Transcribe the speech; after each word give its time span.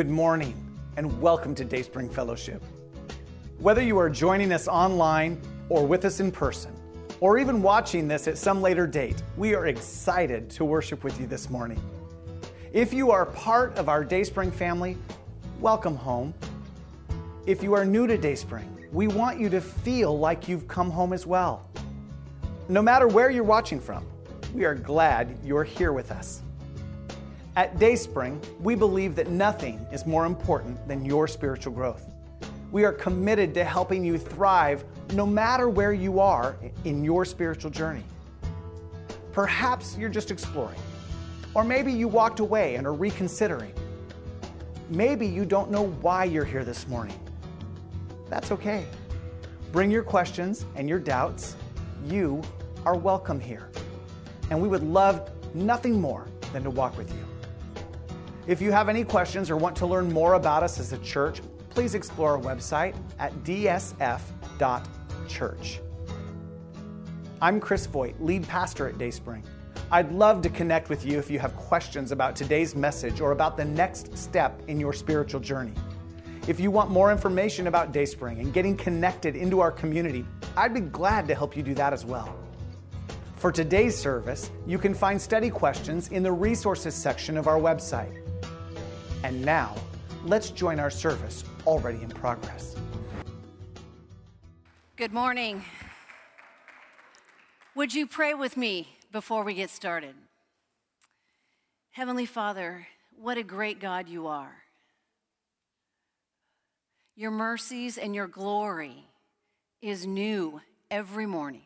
Good 0.00 0.08
morning 0.08 0.54
and 0.96 1.20
welcome 1.20 1.54
to 1.54 1.62
Dayspring 1.62 2.08
Fellowship. 2.08 2.62
Whether 3.58 3.82
you 3.82 3.98
are 3.98 4.08
joining 4.08 4.50
us 4.50 4.66
online 4.66 5.38
or 5.68 5.86
with 5.86 6.06
us 6.06 6.20
in 6.20 6.32
person, 6.32 6.72
or 7.20 7.36
even 7.36 7.60
watching 7.60 8.08
this 8.08 8.26
at 8.26 8.38
some 8.38 8.62
later 8.62 8.86
date, 8.86 9.22
we 9.36 9.54
are 9.54 9.66
excited 9.66 10.48
to 10.52 10.64
worship 10.64 11.04
with 11.04 11.20
you 11.20 11.26
this 11.26 11.50
morning. 11.50 11.78
If 12.72 12.94
you 12.94 13.10
are 13.10 13.26
part 13.26 13.76
of 13.76 13.90
our 13.90 14.02
Dayspring 14.02 14.50
family, 14.50 14.96
welcome 15.60 15.96
home. 15.96 16.32
If 17.44 17.62
you 17.62 17.74
are 17.74 17.84
new 17.84 18.06
to 18.06 18.16
Dayspring, 18.16 18.88
we 18.92 19.06
want 19.06 19.38
you 19.38 19.50
to 19.50 19.60
feel 19.60 20.18
like 20.18 20.48
you've 20.48 20.66
come 20.66 20.90
home 20.90 21.12
as 21.12 21.26
well. 21.26 21.68
No 22.70 22.80
matter 22.80 23.06
where 23.06 23.28
you're 23.28 23.44
watching 23.44 23.78
from, 23.78 24.06
we 24.54 24.64
are 24.64 24.74
glad 24.74 25.36
you're 25.44 25.62
here 25.62 25.92
with 25.92 26.10
us. 26.10 26.40
At 27.56 27.80
Dayspring, 27.80 28.40
we 28.60 28.76
believe 28.76 29.16
that 29.16 29.28
nothing 29.28 29.84
is 29.90 30.06
more 30.06 30.24
important 30.24 30.86
than 30.86 31.04
your 31.04 31.26
spiritual 31.26 31.72
growth. 31.72 32.08
We 32.70 32.84
are 32.84 32.92
committed 32.92 33.54
to 33.54 33.64
helping 33.64 34.04
you 34.04 34.18
thrive 34.18 34.84
no 35.14 35.26
matter 35.26 35.68
where 35.68 35.92
you 35.92 36.20
are 36.20 36.56
in 36.84 37.02
your 37.02 37.24
spiritual 37.24 37.72
journey. 37.72 38.04
Perhaps 39.32 39.96
you're 39.98 40.08
just 40.08 40.30
exploring, 40.30 40.78
or 41.54 41.64
maybe 41.64 41.92
you 41.92 42.06
walked 42.06 42.38
away 42.38 42.76
and 42.76 42.86
are 42.86 42.92
reconsidering. 42.92 43.72
Maybe 44.88 45.26
you 45.26 45.44
don't 45.44 45.72
know 45.72 45.88
why 46.02 46.24
you're 46.24 46.44
here 46.44 46.64
this 46.64 46.86
morning. 46.86 47.18
That's 48.28 48.52
okay. 48.52 48.86
Bring 49.72 49.90
your 49.90 50.04
questions 50.04 50.66
and 50.76 50.88
your 50.88 51.00
doubts. 51.00 51.56
You 52.06 52.42
are 52.86 52.96
welcome 52.96 53.40
here. 53.40 53.70
And 54.50 54.62
we 54.62 54.68
would 54.68 54.84
love 54.84 55.28
nothing 55.52 56.00
more 56.00 56.28
than 56.52 56.62
to 56.62 56.70
walk 56.70 56.96
with 56.96 57.12
you. 57.12 57.29
If 58.46 58.62
you 58.62 58.72
have 58.72 58.88
any 58.88 59.04
questions 59.04 59.50
or 59.50 59.56
want 59.56 59.76
to 59.76 59.86
learn 59.86 60.10
more 60.10 60.34
about 60.34 60.62
us 60.62 60.80
as 60.80 60.94
a 60.94 60.98
church, 60.98 61.42
please 61.68 61.94
explore 61.94 62.36
our 62.36 62.42
website 62.42 62.96
at 63.18 63.34
dsf.church. 63.44 63.90
I'm 67.42 67.60
Chris 67.60 67.86
Voigt, 67.86 68.14
lead 68.18 68.48
pastor 68.48 68.88
at 68.88 68.96
Dayspring. 68.98 69.42
I'd 69.92 70.10
love 70.12 70.40
to 70.42 70.48
connect 70.48 70.88
with 70.88 71.04
you 71.04 71.18
if 71.18 71.30
you 71.30 71.38
have 71.38 71.54
questions 71.56 72.12
about 72.12 72.34
today's 72.34 72.74
message 72.74 73.20
or 73.20 73.32
about 73.32 73.56
the 73.56 73.64
next 73.64 74.16
step 74.16 74.62
in 74.68 74.80
your 74.80 74.92
spiritual 74.92 75.40
journey. 75.40 75.74
If 76.48 76.58
you 76.58 76.70
want 76.70 76.90
more 76.90 77.12
information 77.12 77.66
about 77.66 77.92
Dayspring 77.92 78.40
and 78.40 78.54
getting 78.54 78.76
connected 78.76 79.36
into 79.36 79.60
our 79.60 79.70
community, 79.70 80.24
I'd 80.56 80.72
be 80.72 80.80
glad 80.80 81.28
to 81.28 81.34
help 81.34 81.56
you 81.56 81.62
do 81.62 81.74
that 81.74 81.92
as 81.92 82.06
well. 82.06 82.34
For 83.36 83.52
today's 83.52 83.96
service, 83.96 84.50
you 84.66 84.78
can 84.78 84.94
find 84.94 85.20
study 85.20 85.50
questions 85.50 86.08
in 86.08 86.22
the 86.22 86.32
resources 86.32 86.94
section 86.94 87.36
of 87.36 87.46
our 87.46 87.58
website. 87.58 88.29
And 89.22 89.44
now, 89.44 89.74
let's 90.24 90.50
join 90.50 90.80
our 90.80 90.90
service 90.90 91.44
already 91.66 92.02
in 92.02 92.08
progress. 92.08 92.76
Good 94.96 95.12
morning. 95.12 95.64
Would 97.74 97.94
you 97.94 98.06
pray 98.06 98.34
with 98.34 98.56
me 98.56 98.96
before 99.12 99.44
we 99.44 99.54
get 99.54 99.70
started? 99.70 100.14
Heavenly 101.92 102.26
Father, 102.26 102.86
what 103.16 103.36
a 103.36 103.42
great 103.42 103.80
God 103.80 104.08
you 104.08 104.26
are. 104.26 104.54
Your 107.16 107.30
mercies 107.30 107.98
and 107.98 108.14
your 108.14 108.26
glory 108.26 109.04
is 109.82 110.06
new 110.06 110.60
every 110.90 111.26
morning. 111.26 111.62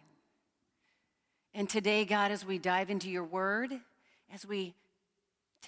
And 1.54 1.68
today, 1.68 2.04
God, 2.04 2.32
as 2.32 2.44
we 2.44 2.58
dive 2.58 2.90
into 2.90 3.08
your 3.08 3.24
word, 3.24 3.72
as 4.32 4.44
we 4.44 4.74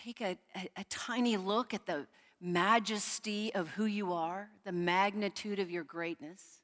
take 0.04 0.20
a, 0.20 0.36
a, 0.54 0.68
a, 0.76 0.84
tiny 0.88 1.36
look 1.36 1.74
at 1.74 1.86
the 1.86 2.06
majesty 2.40 3.54
of 3.54 3.68
who 3.68 3.86
you 3.86 4.12
are, 4.12 4.48
the 4.64 4.72
magnitude 4.72 5.58
of 5.58 5.70
your 5.70 5.84
greatness. 5.84 6.60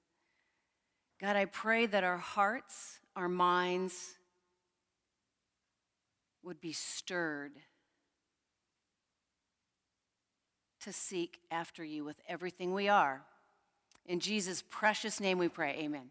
God, 1.20 1.37
I 1.37 1.47
pray 1.47 1.87
that 1.87 2.04
our 2.04 2.19
hearts, 2.19 3.00
our 3.16 3.28
minds 3.28 4.16
would 6.43 6.60
be 6.60 6.72
stirred 6.72 7.53
to 10.81 10.93
seek 10.93 11.38
after 11.50 11.84
you 11.84 12.04
with 12.04 12.16
everything 12.28 12.75
we 12.75 12.88
are. 12.88 13.22
In 14.06 14.19
Jesus' 14.19 14.64
precious 14.69 15.20
name 15.20 15.38
we 15.38 15.49
pray, 15.49 15.76
amen. 15.78 16.10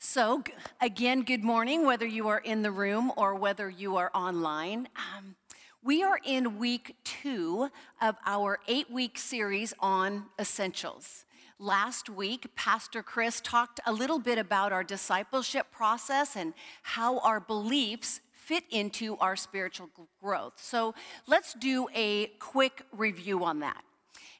So, 0.00 0.44
again, 0.80 1.22
good 1.22 1.42
morning, 1.42 1.84
whether 1.84 2.06
you 2.06 2.28
are 2.28 2.38
in 2.38 2.62
the 2.62 2.70
room 2.70 3.10
or 3.16 3.34
whether 3.34 3.68
you 3.68 3.96
are 3.96 4.12
online. 4.14 4.88
Um, 4.94 5.34
we 5.82 6.04
are 6.04 6.20
in 6.24 6.56
week 6.56 6.94
two 7.02 7.68
of 8.00 8.14
our 8.24 8.60
eight 8.68 8.88
week 8.92 9.18
series 9.18 9.74
on 9.80 10.26
essentials. 10.38 11.24
Last 11.58 12.08
week, 12.08 12.46
Pastor 12.54 13.02
Chris 13.02 13.40
talked 13.40 13.80
a 13.86 13.92
little 13.92 14.20
bit 14.20 14.38
about 14.38 14.72
our 14.72 14.84
discipleship 14.84 15.66
process 15.72 16.36
and 16.36 16.54
how 16.82 17.18
our 17.18 17.40
beliefs 17.40 18.20
fit 18.30 18.62
into 18.70 19.16
our 19.16 19.34
spiritual 19.34 19.90
growth. 20.22 20.54
So, 20.58 20.94
let's 21.26 21.54
do 21.54 21.88
a 21.92 22.26
quick 22.38 22.82
review 22.92 23.44
on 23.44 23.58
that. 23.60 23.82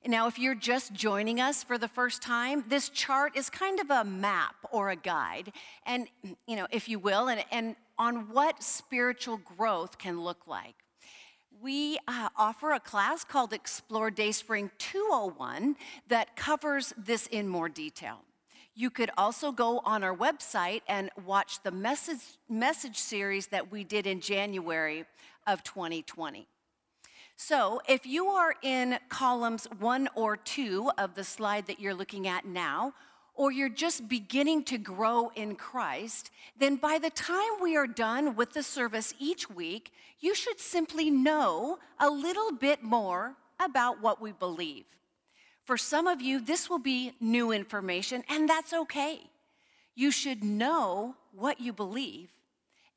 Now, 0.07 0.29
if 0.29 0.39
you're 0.39 0.55
just 0.55 0.93
joining 0.93 1.41
us 1.41 1.65
for 1.65 1.77
the 1.77 1.89
first 1.89 2.23
time, 2.23 2.65
this 2.69 2.89
chart 2.89 3.37
is 3.37 3.51
kind 3.51 3.81
of 3.81 3.91
a 3.91 4.05
map 4.05 4.55
or 4.71 4.91
a 4.91 4.97
guide, 4.97 5.53
and 5.85 6.07
you 6.47 6.57
know, 6.57 6.67
if 6.71 6.89
you 6.89 6.99
will, 6.99 7.29
and, 7.29 7.45
and 7.51 7.77
on 7.99 8.33
what 8.33 8.63
spiritual 8.63 9.39
growth 9.39 9.99
can 9.99 10.21
look 10.21 10.47
like. 10.47 10.77
We 11.61 11.99
uh, 12.07 12.29
offer 12.37 12.73
a 12.73 12.81
class 12.81 13.25
called 13.25 13.53
Explore 13.53 14.13
Dayspring 14.13 14.71
201 14.79 15.75
that 16.07 16.37
covers 16.37 16.95
this 16.97 17.27
in 17.27 17.49
more 17.49 17.69
detail. 17.69 18.21
You 18.77 18.91
could 18.91 19.11
also 19.19 19.51
go 19.51 19.81
on 19.81 20.05
our 20.05 20.17
website 20.17 20.83
and 20.87 21.11
watch 21.27 21.61
the 21.65 21.73
message, 21.73 22.39
message 22.49 22.97
series 22.97 23.49
that 23.49 23.73
we 23.73 23.83
did 23.83 24.07
in 24.07 24.21
January 24.21 25.05
of 25.49 25.65
2020. 25.65 26.47
So, 27.41 27.81
if 27.89 28.05
you 28.05 28.27
are 28.27 28.57
in 28.63 28.99
columns 29.09 29.69
one 29.79 30.09
or 30.17 30.37
two 30.37 30.91
of 30.99 31.15
the 31.15 31.23
slide 31.23 31.69
that 31.69 31.79
you're 31.79 31.95
looking 31.95 32.27
at 32.27 32.45
now, 32.45 32.95
or 33.37 33.53
you're 33.53 33.69
just 33.69 34.09
beginning 34.09 34.65
to 34.65 34.77
grow 34.77 35.31
in 35.37 35.55
Christ, 35.55 36.33
then 36.59 36.75
by 36.75 36.99
the 36.99 37.11
time 37.11 37.63
we 37.63 37.77
are 37.77 37.87
done 37.87 38.35
with 38.35 38.55
the 38.55 38.65
service 38.65 39.15
each 39.21 39.49
week, 39.49 39.93
you 40.19 40.35
should 40.35 40.59
simply 40.59 41.11
know 41.11 41.79
a 42.01 42.11
little 42.11 42.51
bit 42.51 42.83
more 42.83 43.37
about 43.61 44.03
what 44.03 44.21
we 44.21 44.33
believe. 44.33 44.87
For 45.63 45.77
some 45.77 46.09
of 46.09 46.21
you, 46.21 46.41
this 46.41 46.69
will 46.69 46.81
be 46.81 47.13
new 47.21 47.53
information, 47.53 48.25
and 48.29 48.49
that's 48.49 48.73
okay. 48.73 49.21
You 49.95 50.11
should 50.11 50.43
know 50.43 51.15
what 51.33 51.61
you 51.61 51.73
believe 51.73 52.31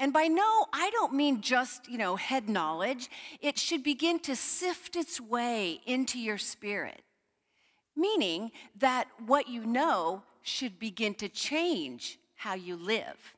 and 0.01 0.11
by 0.11 0.23
know, 0.23 0.65
I 0.73 0.89
don't 0.89 1.13
mean 1.13 1.41
just, 1.41 1.87
you 1.87 1.99
know, 1.99 2.15
head 2.15 2.49
knowledge. 2.49 3.07
It 3.39 3.59
should 3.59 3.83
begin 3.83 4.17
to 4.21 4.35
sift 4.35 4.95
its 4.95 5.21
way 5.21 5.79
into 5.85 6.17
your 6.17 6.39
spirit, 6.39 7.03
meaning 7.95 8.49
that 8.79 9.07
what 9.27 9.47
you 9.47 9.63
know 9.63 10.23
should 10.41 10.79
begin 10.79 11.13
to 11.15 11.29
change 11.29 12.17
how 12.33 12.55
you 12.55 12.77
live. 12.77 13.35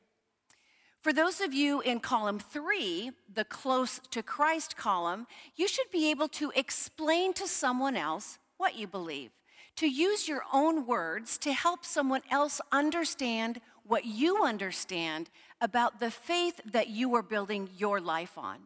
For 1.02 1.12
those 1.12 1.42
of 1.42 1.52
you 1.52 1.82
in 1.82 2.00
column 2.00 2.38
three, 2.38 3.10
the 3.34 3.44
close 3.44 4.00
to 4.10 4.22
Christ 4.22 4.74
column, 4.74 5.26
you 5.56 5.68
should 5.68 5.90
be 5.92 6.10
able 6.10 6.28
to 6.28 6.50
explain 6.56 7.34
to 7.34 7.46
someone 7.46 7.94
else 7.94 8.38
what 8.56 8.74
you 8.74 8.86
believe, 8.86 9.32
to 9.76 9.86
use 9.86 10.26
your 10.26 10.44
own 10.50 10.86
words 10.86 11.36
to 11.38 11.52
help 11.52 11.84
someone 11.84 12.22
else 12.30 12.58
understand 12.72 13.60
what 13.86 14.06
you 14.06 14.42
understand 14.42 15.28
about 15.60 16.00
the 16.00 16.10
faith 16.10 16.60
that 16.72 16.88
you 16.88 17.14
are 17.14 17.22
building 17.22 17.70
your 17.76 18.00
life 18.00 18.36
on. 18.36 18.58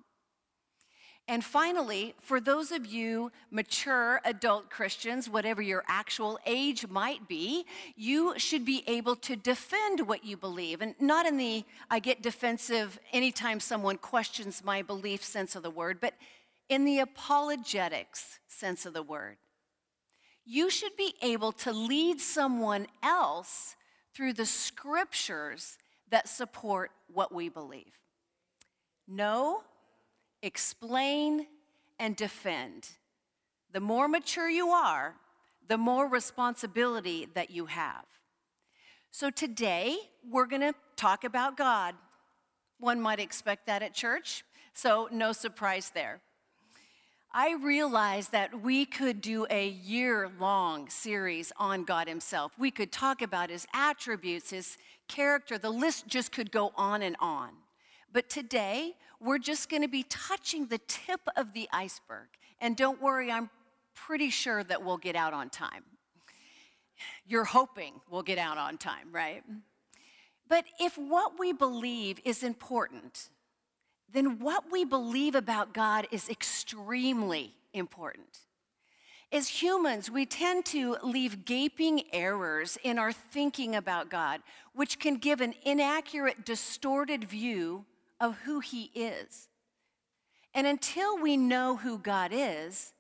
And 1.30 1.44
finally, 1.44 2.14
for 2.20 2.40
those 2.40 2.72
of 2.72 2.86
you 2.86 3.30
mature 3.50 4.22
adult 4.24 4.70
Christians, 4.70 5.28
whatever 5.28 5.60
your 5.60 5.84
actual 5.86 6.38
age 6.46 6.88
might 6.88 7.28
be, 7.28 7.66
you 7.96 8.32
should 8.38 8.64
be 8.64 8.82
able 8.86 9.14
to 9.16 9.36
defend 9.36 10.08
what 10.08 10.24
you 10.24 10.38
believe. 10.38 10.80
And 10.80 10.94
not 10.98 11.26
in 11.26 11.36
the 11.36 11.64
I 11.90 11.98
get 11.98 12.22
defensive 12.22 12.98
anytime 13.12 13.60
someone 13.60 13.98
questions 13.98 14.64
my 14.64 14.80
belief 14.80 15.22
sense 15.22 15.54
of 15.54 15.62
the 15.62 15.70
word, 15.70 15.98
but 16.00 16.14
in 16.70 16.86
the 16.86 17.00
apologetics 17.00 18.38
sense 18.48 18.86
of 18.86 18.94
the 18.94 19.02
word. 19.02 19.36
You 20.46 20.70
should 20.70 20.96
be 20.96 21.14
able 21.20 21.52
to 21.52 21.72
lead 21.72 22.22
someone 22.22 22.86
else 23.02 23.76
through 24.14 24.32
the 24.32 24.46
scriptures 24.46 25.76
that 26.10 26.28
support 26.28 26.90
what 27.12 27.32
we 27.32 27.48
believe. 27.48 27.98
Know, 29.06 29.62
explain, 30.42 31.46
and 31.98 32.16
defend. 32.16 32.88
The 33.72 33.80
more 33.80 34.08
mature 34.08 34.48
you 34.48 34.68
are, 34.68 35.14
the 35.66 35.78
more 35.78 36.08
responsibility 36.08 37.28
that 37.34 37.50
you 37.50 37.66
have. 37.66 38.04
So 39.10 39.30
today, 39.30 39.96
we're 40.28 40.46
going 40.46 40.62
to 40.62 40.74
talk 40.96 41.24
about 41.24 41.56
God. 41.56 41.94
One 42.78 43.00
might 43.00 43.20
expect 43.20 43.66
that 43.66 43.82
at 43.82 43.94
church, 43.94 44.44
so 44.74 45.08
no 45.10 45.32
surprise 45.32 45.90
there. 45.94 46.20
I 47.32 47.54
realized 47.54 48.32
that 48.32 48.62
we 48.62 48.86
could 48.86 49.20
do 49.20 49.46
a 49.50 49.68
year 49.68 50.30
long 50.40 50.88
series 50.88 51.52
on 51.58 51.84
God 51.84 52.08
Himself. 52.08 52.52
We 52.58 52.70
could 52.70 52.90
talk 52.90 53.20
about 53.20 53.50
His 53.50 53.66
attributes, 53.74 54.50
His 54.50 54.78
character. 55.08 55.58
The 55.58 55.70
list 55.70 56.06
just 56.06 56.32
could 56.32 56.50
go 56.52 56.72
on 56.76 57.02
and 57.02 57.16
on. 57.20 57.50
But 58.12 58.28
today, 58.30 58.94
we're 59.20 59.38
just 59.38 59.68
going 59.68 59.82
to 59.82 59.88
be 59.88 60.04
touching 60.04 60.66
the 60.66 60.78
tip 60.86 61.20
of 61.36 61.52
the 61.52 61.68
iceberg. 61.72 62.28
And 62.60 62.76
don't 62.76 63.00
worry, 63.02 63.30
I'm 63.30 63.50
pretty 63.94 64.30
sure 64.30 64.62
that 64.64 64.84
we'll 64.84 64.96
get 64.96 65.16
out 65.16 65.32
on 65.32 65.50
time. 65.50 65.84
You're 67.26 67.44
hoping 67.44 67.94
we'll 68.10 68.22
get 68.22 68.38
out 68.38 68.58
on 68.58 68.78
time, 68.78 69.08
right? 69.12 69.42
But 70.48 70.64
if 70.80 70.96
what 70.96 71.38
we 71.38 71.52
believe 71.52 72.20
is 72.24 72.42
important, 72.42 73.28
then 74.10 74.38
what 74.38 74.72
we 74.72 74.84
believe 74.84 75.34
about 75.34 75.74
God 75.74 76.06
is 76.10 76.28
extremely 76.28 77.54
important. 77.72 78.38
As 79.30 79.48
humans, 79.48 80.10
we 80.10 80.24
tend 80.24 80.64
to 80.66 80.96
leave 81.02 81.44
gaping 81.44 82.04
errors 82.14 82.78
in 82.82 82.98
our 82.98 83.12
thinking 83.12 83.76
about 83.76 84.08
God, 84.08 84.40
which 84.72 84.98
can 84.98 85.16
give 85.16 85.42
an 85.42 85.54
inaccurate, 85.64 86.46
distorted 86.46 87.24
view 87.24 87.84
of 88.20 88.38
who 88.38 88.60
He 88.60 88.90
is. 88.94 89.48
And 90.54 90.66
until 90.66 91.18
we 91.18 91.36
know 91.36 91.76
who 91.76 91.98
God 91.98 92.30
is, 92.32 92.94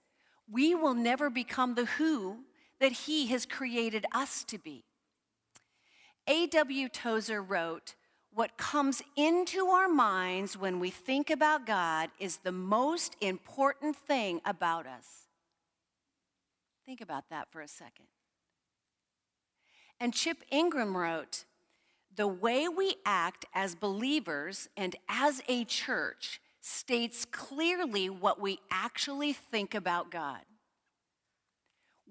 we 0.50 0.74
will 0.74 0.94
never 0.94 1.30
become 1.30 1.74
the 1.74 1.86
who 1.86 2.40
that 2.78 2.92
He 2.92 3.28
has 3.28 3.46
created 3.46 4.04
us 4.12 4.44
to 4.44 4.58
be. 4.58 4.84
A.W. 6.26 6.90
Tozer 6.90 7.42
wrote, 7.42 7.94
what 8.34 8.58
comes 8.58 9.02
into 9.16 9.68
our 9.68 9.88
minds 9.88 10.56
when 10.58 10.78
we 10.78 10.90
think 10.90 11.30
about 11.30 11.66
God 11.66 12.10
is 12.20 12.36
the 12.36 12.52
most 12.52 13.16
important 13.22 13.96
thing 13.96 14.42
about 14.44 14.86
us. 14.86 15.27
Think 16.88 17.02
about 17.02 17.28
that 17.28 17.48
for 17.52 17.60
a 17.60 17.68
second. 17.68 18.06
And 20.00 20.14
Chip 20.14 20.38
Ingram 20.50 20.96
wrote 20.96 21.44
The 22.16 22.26
way 22.26 22.66
we 22.66 22.94
act 23.04 23.44
as 23.52 23.74
believers 23.74 24.70
and 24.74 24.96
as 25.06 25.42
a 25.48 25.64
church 25.64 26.40
states 26.62 27.26
clearly 27.26 28.08
what 28.08 28.40
we 28.40 28.60
actually 28.70 29.34
think 29.34 29.74
about 29.74 30.10
God 30.10 30.40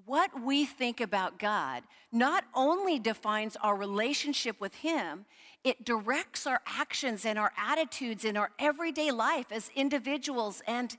what 0.06 0.42
we 0.42 0.64
think 0.64 1.02
about 1.02 1.40
God 1.40 1.84
not 2.12 2.46
only 2.54 3.00
defines 3.00 3.58
our 3.58 3.76
relationship 3.76 4.62
with 4.62 4.76
Him, 4.76 5.26
it 5.64 5.84
directs 5.84 6.46
our 6.46 6.62
actions 6.66 7.26
and 7.26 7.38
our 7.38 7.52
attitudes 7.58 8.24
in 8.24 8.38
our 8.38 8.52
everyday 8.60 9.12
life 9.12 9.48
as 9.52 9.72
individuals 9.76 10.62
and 10.68 10.96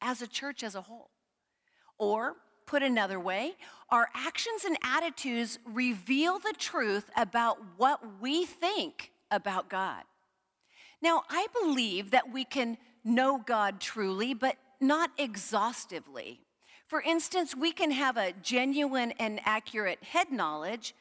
as 0.00 0.22
a 0.22 0.26
church 0.26 0.62
as 0.62 0.74
a 0.74 0.80
whole. 0.80 1.10
Or, 1.98 2.36
put 2.66 2.82
another 2.82 3.20
way, 3.20 3.54
our 3.90 4.08
actions 4.14 4.64
and 4.64 4.76
attitudes 4.82 5.58
reveal 5.64 6.38
the 6.38 6.54
truth 6.58 7.10
about 7.16 7.58
what 7.76 8.00
we 8.20 8.44
think 8.44 9.12
about 9.30 9.68
God. 9.68 10.02
Now, 11.02 11.22
I 11.28 11.46
believe 11.62 12.10
that 12.12 12.32
we 12.32 12.44
can 12.44 12.78
know 13.04 13.38
God 13.38 13.80
truly, 13.80 14.32
but 14.34 14.56
not 14.80 15.10
exhaustively. 15.18 16.40
For 16.86 17.02
instance, 17.02 17.54
we 17.54 17.72
can 17.72 17.90
have 17.90 18.16
a 18.16 18.32
genuine 18.42 19.12
and 19.18 19.40
accurate 19.44 20.02
head 20.02 20.30
knowledge, 20.30 20.94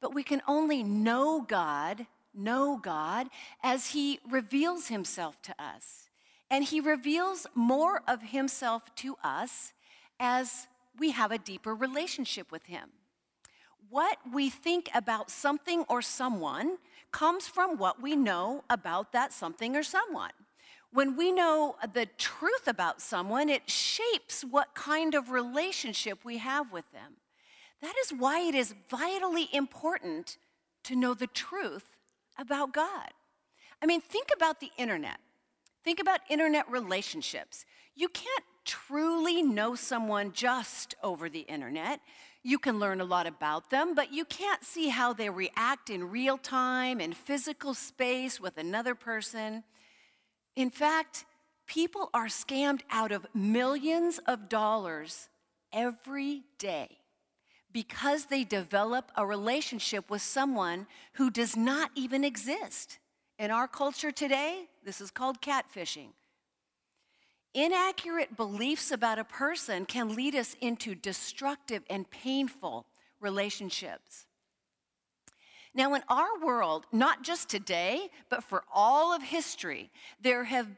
but 0.00 0.14
we 0.14 0.22
can 0.22 0.42
only 0.46 0.82
know 0.82 1.40
God, 1.46 2.06
know 2.34 2.78
God, 2.82 3.28
as 3.62 3.88
He 3.88 4.20
reveals 4.28 4.88
Himself 4.88 5.40
to 5.42 5.54
us. 5.58 6.10
And 6.50 6.64
He 6.64 6.80
reveals 6.80 7.46
more 7.54 8.02
of 8.06 8.22
Himself 8.22 8.94
to 8.96 9.16
us 9.22 9.72
as 10.20 10.66
we 10.98 11.12
have 11.12 11.32
a 11.32 11.38
deeper 11.38 11.74
relationship 11.74 12.50
with 12.50 12.66
Him. 12.66 12.90
What 13.88 14.18
we 14.32 14.50
think 14.50 14.88
about 14.94 15.30
something 15.30 15.84
or 15.88 16.02
someone 16.02 16.78
comes 17.12 17.46
from 17.46 17.78
what 17.78 18.02
we 18.02 18.16
know 18.16 18.64
about 18.68 19.12
that 19.12 19.32
something 19.32 19.76
or 19.76 19.82
someone. 19.82 20.32
When 20.92 21.16
we 21.16 21.30
know 21.30 21.76
the 21.92 22.06
truth 22.18 22.66
about 22.66 23.00
someone, 23.00 23.48
it 23.48 23.68
shapes 23.70 24.42
what 24.42 24.74
kind 24.74 25.14
of 25.14 25.30
relationship 25.30 26.24
we 26.24 26.38
have 26.38 26.72
with 26.72 26.90
them. 26.92 27.16
That 27.82 27.94
is 28.02 28.12
why 28.12 28.40
it 28.40 28.54
is 28.54 28.74
vitally 28.90 29.48
important 29.52 30.38
to 30.84 30.96
know 30.96 31.14
the 31.14 31.26
truth 31.26 31.96
about 32.38 32.72
God. 32.72 33.10
I 33.82 33.86
mean, 33.86 34.00
think 34.00 34.28
about 34.34 34.60
the 34.60 34.70
internet. 34.78 35.18
Think 35.84 36.00
about 36.00 36.20
internet 36.28 36.70
relationships. 36.70 37.64
You 37.94 38.08
can't 38.08 38.44
truly 38.66 39.42
know 39.42 39.74
someone 39.74 40.32
just 40.32 40.94
over 41.02 41.30
the 41.30 41.40
internet. 41.40 42.00
You 42.42 42.58
can 42.58 42.78
learn 42.78 43.00
a 43.00 43.04
lot 43.04 43.26
about 43.26 43.70
them, 43.70 43.94
but 43.94 44.12
you 44.12 44.24
can't 44.24 44.62
see 44.62 44.88
how 44.88 45.12
they 45.12 45.30
react 45.30 45.88
in 45.88 46.10
real 46.10 46.36
time, 46.36 47.00
in 47.00 47.12
physical 47.12 47.72
space 47.72 48.40
with 48.40 48.58
another 48.58 48.94
person. 48.94 49.64
In 50.54 50.70
fact, 50.70 51.24
people 51.66 52.10
are 52.12 52.26
scammed 52.26 52.82
out 52.90 53.12
of 53.12 53.26
millions 53.34 54.20
of 54.26 54.48
dollars 54.48 55.28
every 55.72 56.42
day 56.58 56.88
because 57.72 58.26
they 58.26 58.44
develop 58.44 59.12
a 59.16 59.26
relationship 59.26 60.08
with 60.10 60.22
someone 60.22 60.86
who 61.14 61.30
does 61.30 61.56
not 61.56 61.90
even 61.94 62.24
exist. 62.24 62.98
In 63.38 63.50
our 63.50 63.68
culture 63.68 64.10
today, 64.10 64.64
this 64.84 65.00
is 65.00 65.10
called 65.10 65.42
catfishing. 65.42 66.08
Inaccurate 67.56 68.36
beliefs 68.36 68.90
about 68.90 69.18
a 69.18 69.24
person 69.24 69.86
can 69.86 70.14
lead 70.14 70.34
us 70.34 70.54
into 70.60 70.94
destructive 70.94 71.82
and 71.88 72.08
painful 72.10 72.84
relationships. 73.18 74.26
Now, 75.74 75.94
in 75.94 76.02
our 76.10 76.38
world, 76.44 76.84
not 76.92 77.22
just 77.22 77.48
today, 77.48 78.10
but 78.28 78.44
for 78.44 78.62
all 78.70 79.14
of 79.14 79.22
history, 79.22 79.90
there 80.20 80.44
have, 80.44 80.68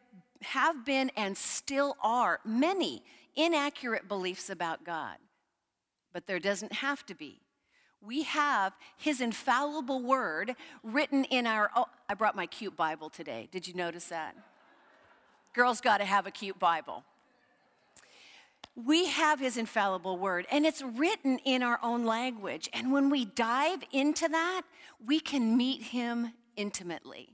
have 0.42 0.84
been 0.84 1.10
and 1.16 1.36
still 1.36 1.96
are 2.00 2.38
many 2.44 3.02
inaccurate 3.34 4.06
beliefs 4.06 4.48
about 4.48 4.84
God. 4.84 5.16
But 6.12 6.28
there 6.28 6.38
doesn't 6.38 6.74
have 6.74 7.04
to 7.06 7.14
be. 7.16 7.40
We 8.00 8.22
have 8.22 8.72
His 8.96 9.20
infallible 9.20 10.00
word 10.00 10.54
written 10.84 11.24
in 11.24 11.44
our. 11.44 11.72
Oh, 11.74 11.86
I 12.08 12.14
brought 12.14 12.36
my 12.36 12.46
cute 12.46 12.76
Bible 12.76 13.10
today. 13.10 13.48
Did 13.50 13.66
you 13.66 13.74
notice 13.74 14.04
that? 14.10 14.36
Girls 15.54 15.80
got 15.80 15.98
to 15.98 16.04
have 16.04 16.26
a 16.26 16.30
cute 16.30 16.58
Bible 16.58 17.04
we 18.86 19.06
have 19.06 19.40
his 19.40 19.56
infallible 19.56 20.16
word 20.18 20.46
and 20.52 20.64
it's 20.64 20.82
written 20.82 21.40
in 21.44 21.62
our 21.64 21.80
own 21.82 22.04
language. 22.04 22.68
And 22.72 22.92
when 22.92 23.10
we 23.10 23.24
dive 23.24 23.82
into 23.90 24.28
that, 24.28 24.62
we 25.04 25.18
can 25.18 25.56
meet 25.56 25.82
him 25.82 26.32
intimately. 26.56 27.30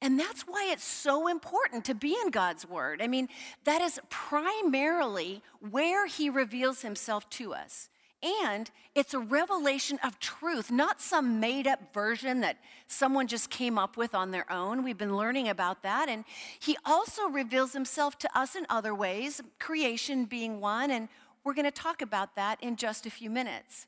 And 0.00 0.18
that's 0.18 0.42
why 0.42 0.68
it's 0.70 0.84
so 0.84 1.28
important 1.28 1.84
to 1.86 1.94
be 1.94 2.14
in 2.22 2.30
God's 2.30 2.68
Word. 2.68 3.00
I 3.00 3.06
mean, 3.06 3.28
that 3.64 3.80
is 3.80 3.98
primarily 4.10 5.40
where 5.70 6.06
He 6.06 6.28
reveals 6.28 6.82
Himself 6.82 7.30
to 7.30 7.54
us. 7.54 7.88
And 8.24 8.70
it's 8.94 9.12
a 9.12 9.18
revelation 9.18 9.98
of 10.02 10.18
truth, 10.18 10.70
not 10.70 11.00
some 11.00 11.40
made 11.40 11.66
up 11.66 11.92
version 11.92 12.40
that 12.40 12.56
someone 12.86 13.26
just 13.26 13.50
came 13.50 13.78
up 13.78 13.98
with 13.98 14.14
on 14.14 14.30
their 14.30 14.50
own. 14.50 14.82
We've 14.82 14.96
been 14.96 15.16
learning 15.16 15.48
about 15.48 15.82
that. 15.82 16.08
And 16.08 16.24
he 16.58 16.76
also 16.86 17.28
reveals 17.28 17.74
himself 17.74 18.18
to 18.20 18.38
us 18.38 18.56
in 18.56 18.64
other 18.70 18.94
ways, 18.94 19.42
creation 19.58 20.24
being 20.24 20.60
one. 20.60 20.90
And 20.90 21.08
we're 21.44 21.52
going 21.52 21.66
to 21.66 21.70
talk 21.70 22.00
about 22.00 22.34
that 22.36 22.62
in 22.62 22.76
just 22.76 23.04
a 23.04 23.10
few 23.10 23.28
minutes. 23.28 23.86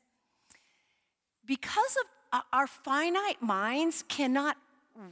Because 1.45 1.97
of 1.99 2.39
uh, 2.39 2.41
our 2.53 2.67
finite 2.67 3.41
minds 3.41 4.03
cannot 4.07 4.57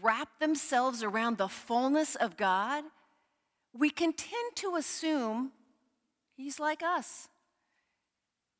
wrap 0.01 0.39
themselves 0.39 1.01
around 1.01 1.38
the 1.38 1.48
fullness 1.48 2.15
of 2.15 2.38
God, 2.38 2.84
we 3.74 3.89
can 3.89 4.13
tend 4.13 4.55
to 4.55 4.75
assume 4.75 5.51
he's 6.36 6.60
like 6.60 6.84
us. 6.84 7.29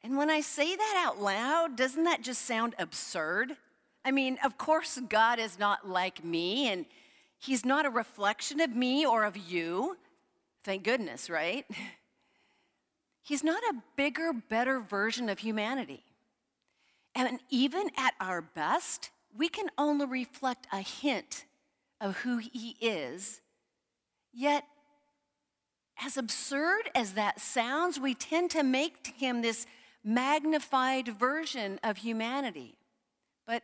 And 0.06 0.18
when 0.18 0.30
I 0.30 0.42
say 0.42 0.76
that 0.76 1.04
out 1.04 1.20
loud, 1.20 1.76
doesn't 1.76 2.04
that 2.04 2.22
just 2.22 2.44
sound 2.44 2.76
absurd? 2.78 3.58
I 4.06 4.12
mean, 4.12 4.38
of 4.46 4.56
course, 4.56 5.00
God 5.10 5.40
is 5.40 5.58
not 5.58 5.90
like 5.90 6.24
me, 6.24 6.68
and 6.72 6.86
He's 7.40 7.66
not 7.66 7.88
a 7.88 7.90
reflection 7.90 8.62
of 8.62 8.70
me 8.76 9.04
or 9.04 9.24
of 9.24 9.36
you. 9.36 9.98
Thank 10.64 10.84
goodness, 10.84 11.28
right? 11.28 11.66
He's 13.24 13.44
not 13.44 13.64
a 13.64 13.82
bigger, 13.96 14.32
better 14.32 14.80
version 14.80 15.28
of 15.28 15.40
humanity. 15.40 16.04
And 17.16 17.40
even 17.50 17.90
at 17.98 18.14
our 18.20 18.44
best, 18.44 19.10
we 19.36 19.50
can 19.50 19.72
only 19.76 20.06
reflect 20.06 20.68
a 20.72 20.82
hint 20.82 21.46
of 22.00 22.18
who 22.18 22.38
He 22.38 22.76
is. 22.80 23.42
Yet, 24.32 24.66
as 26.00 26.16
absurd 26.16 26.92
as 26.94 27.14
that 27.14 27.42
sounds, 27.42 28.00
we 28.00 28.14
tend 28.14 28.52
to 28.52 28.62
make 28.62 29.08
Him 29.18 29.42
this 29.42 29.66
magnified 30.06 31.08
version 31.08 31.80
of 31.84 31.98
humanity. 31.98 32.78
But 33.48 33.64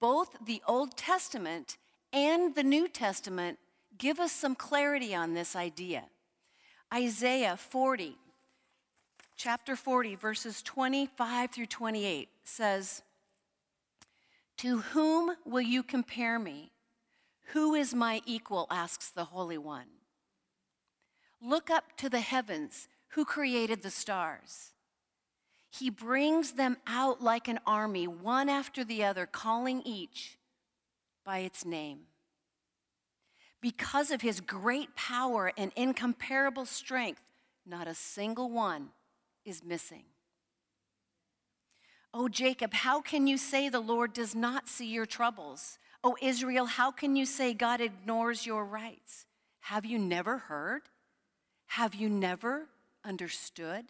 both 0.00 0.34
the 0.44 0.62
Old 0.66 0.96
Testament 0.96 1.76
and 2.12 2.54
the 2.54 2.62
New 2.64 2.88
Testament 2.88 3.58
give 3.98 4.18
us 4.18 4.32
some 4.32 4.54
clarity 4.54 5.14
on 5.14 5.34
this 5.34 5.54
idea. 5.54 6.04
Isaiah 6.92 7.56
40, 7.56 8.16
chapter 9.36 9.76
40, 9.76 10.14
verses 10.14 10.62
25 10.62 11.50
through 11.50 11.66
28 11.66 12.28
says, 12.44 13.02
To 14.58 14.78
whom 14.78 15.36
will 15.44 15.60
you 15.60 15.82
compare 15.82 16.38
me? 16.38 16.70
Who 17.48 17.74
is 17.74 17.94
my 17.94 18.22
equal? 18.24 18.66
asks 18.70 19.10
the 19.10 19.26
Holy 19.26 19.58
One. 19.58 19.86
Look 21.42 21.68
up 21.68 21.96
to 21.98 22.08
the 22.08 22.20
heavens. 22.20 22.88
Who 23.08 23.24
created 23.24 23.82
the 23.82 23.90
stars? 23.90 24.73
He 25.78 25.90
brings 25.90 26.52
them 26.52 26.76
out 26.86 27.20
like 27.20 27.48
an 27.48 27.58
army, 27.66 28.06
one 28.06 28.48
after 28.48 28.84
the 28.84 29.02
other, 29.02 29.26
calling 29.26 29.82
each 29.84 30.38
by 31.24 31.38
its 31.38 31.64
name. 31.64 32.02
Because 33.60 34.12
of 34.12 34.20
his 34.20 34.40
great 34.40 34.94
power 34.94 35.52
and 35.56 35.72
incomparable 35.74 36.64
strength, 36.64 37.22
not 37.66 37.88
a 37.88 37.94
single 37.94 38.50
one 38.50 38.90
is 39.44 39.64
missing. 39.64 40.04
Oh, 42.12 42.28
Jacob, 42.28 42.72
how 42.72 43.00
can 43.00 43.26
you 43.26 43.36
say 43.36 43.68
the 43.68 43.80
Lord 43.80 44.12
does 44.12 44.36
not 44.36 44.68
see 44.68 44.86
your 44.86 45.06
troubles? 45.06 45.78
Oh, 46.04 46.16
Israel, 46.22 46.66
how 46.66 46.92
can 46.92 47.16
you 47.16 47.26
say 47.26 47.52
God 47.52 47.80
ignores 47.80 48.46
your 48.46 48.64
rights? 48.64 49.26
Have 49.62 49.84
you 49.84 49.98
never 49.98 50.38
heard? 50.38 50.82
Have 51.66 51.96
you 51.96 52.08
never 52.08 52.68
understood? 53.04 53.86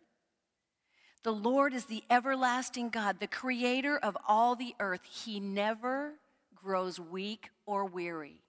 The 1.24 1.32
Lord 1.32 1.72
is 1.72 1.86
the 1.86 2.04
everlasting 2.10 2.90
God, 2.90 3.18
the 3.18 3.26
creator 3.26 3.96
of 3.96 4.16
all 4.28 4.54
the 4.54 4.74
earth. 4.78 5.00
He 5.04 5.40
never 5.40 6.12
grows 6.54 7.00
weak 7.00 7.48
or 7.64 7.86
weary. 7.86 8.42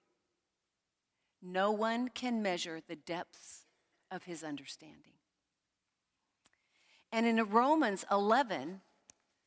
No 1.42 1.72
one 1.72 2.08
can 2.08 2.42
measure 2.42 2.82
the 2.86 2.96
depths 2.96 3.64
of 4.10 4.24
his 4.24 4.44
understanding. 4.44 5.14
And 7.10 7.24
in 7.24 7.42
Romans 7.48 8.04
11, 8.10 8.82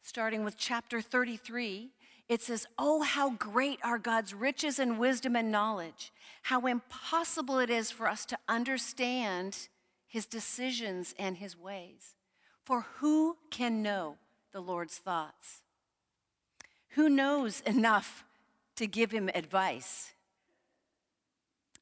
starting 0.02 0.44
with 0.44 0.58
chapter 0.58 1.00
33, 1.00 1.92
it 2.28 2.42
says, 2.42 2.66
Oh, 2.80 3.04
how 3.04 3.32
great 3.32 3.80
are 3.84 4.00
God's 4.00 4.34
riches 4.34 4.80
and 4.80 4.98
wisdom 4.98 5.36
and 5.36 5.52
knowledge, 5.52 6.12
how 6.44 6.66
impossible 6.66 7.60
it 7.60 7.70
is 7.70 7.92
for 7.92 8.08
us 8.08 8.26
to 8.26 8.40
understand 8.48 9.68
his 10.08 10.26
decisions 10.26 11.14
and 11.20 11.38
his 11.38 11.56
ways. 11.56 12.16
For 12.70 12.86
who 12.98 13.36
can 13.50 13.82
know 13.82 14.18
the 14.52 14.60
Lord's 14.62 15.00
thoughts? 15.00 15.64
Who 16.90 17.10
knows 17.10 17.62
enough 17.66 18.24
to 18.76 18.86
give 18.86 19.10
him 19.10 19.28
advice? 19.34 20.14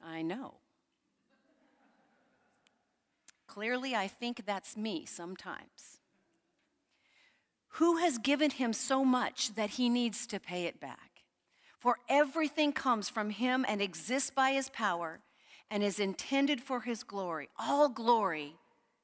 I 0.02 0.22
know. 0.22 0.54
Clearly, 3.48 3.98
I 3.98 4.08
think 4.08 4.46
that's 4.46 4.78
me 4.78 5.04
sometimes. 5.06 6.00
Who 7.72 7.98
has 7.98 8.18
given 8.18 8.52
him 8.52 8.72
so 8.72 9.04
much 9.04 9.56
that 9.56 9.72
he 9.72 9.90
needs 9.90 10.26
to 10.28 10.40
pay 10.40 10.68
it 10.68 10.80
back? 10.80 11.24
For 11.78 11.98
everything 12.08 12.72
comes 12.72 13.10
from 13.10 13.32
him 13.32 13.66
and 13.68 13.82
exists 13.82 14.32
by 14.32 14.52
his 14.52 14.70
power 14.70 15.20
and 15.70 15.84
is 15.84 16.00
intended 16.00 16.62
for 16.62 16.80
his 16.80 17.04
glory. 17.04 17.50
All 17.60 17.90
glory 17.90 18.54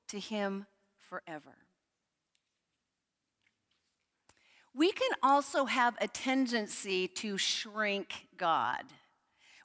to 0.08 0.18
him 0.18 0.66
forever. 0.98 1.63
We 4.76 4.92
can 4.92 5.12
also 5.22 5.66
have 5.66 5.96
a 6.02 6.08
tendency 6.08 7.08
to 7.08 7.38
shrink 7.38 8.28
God. 8.38 8.84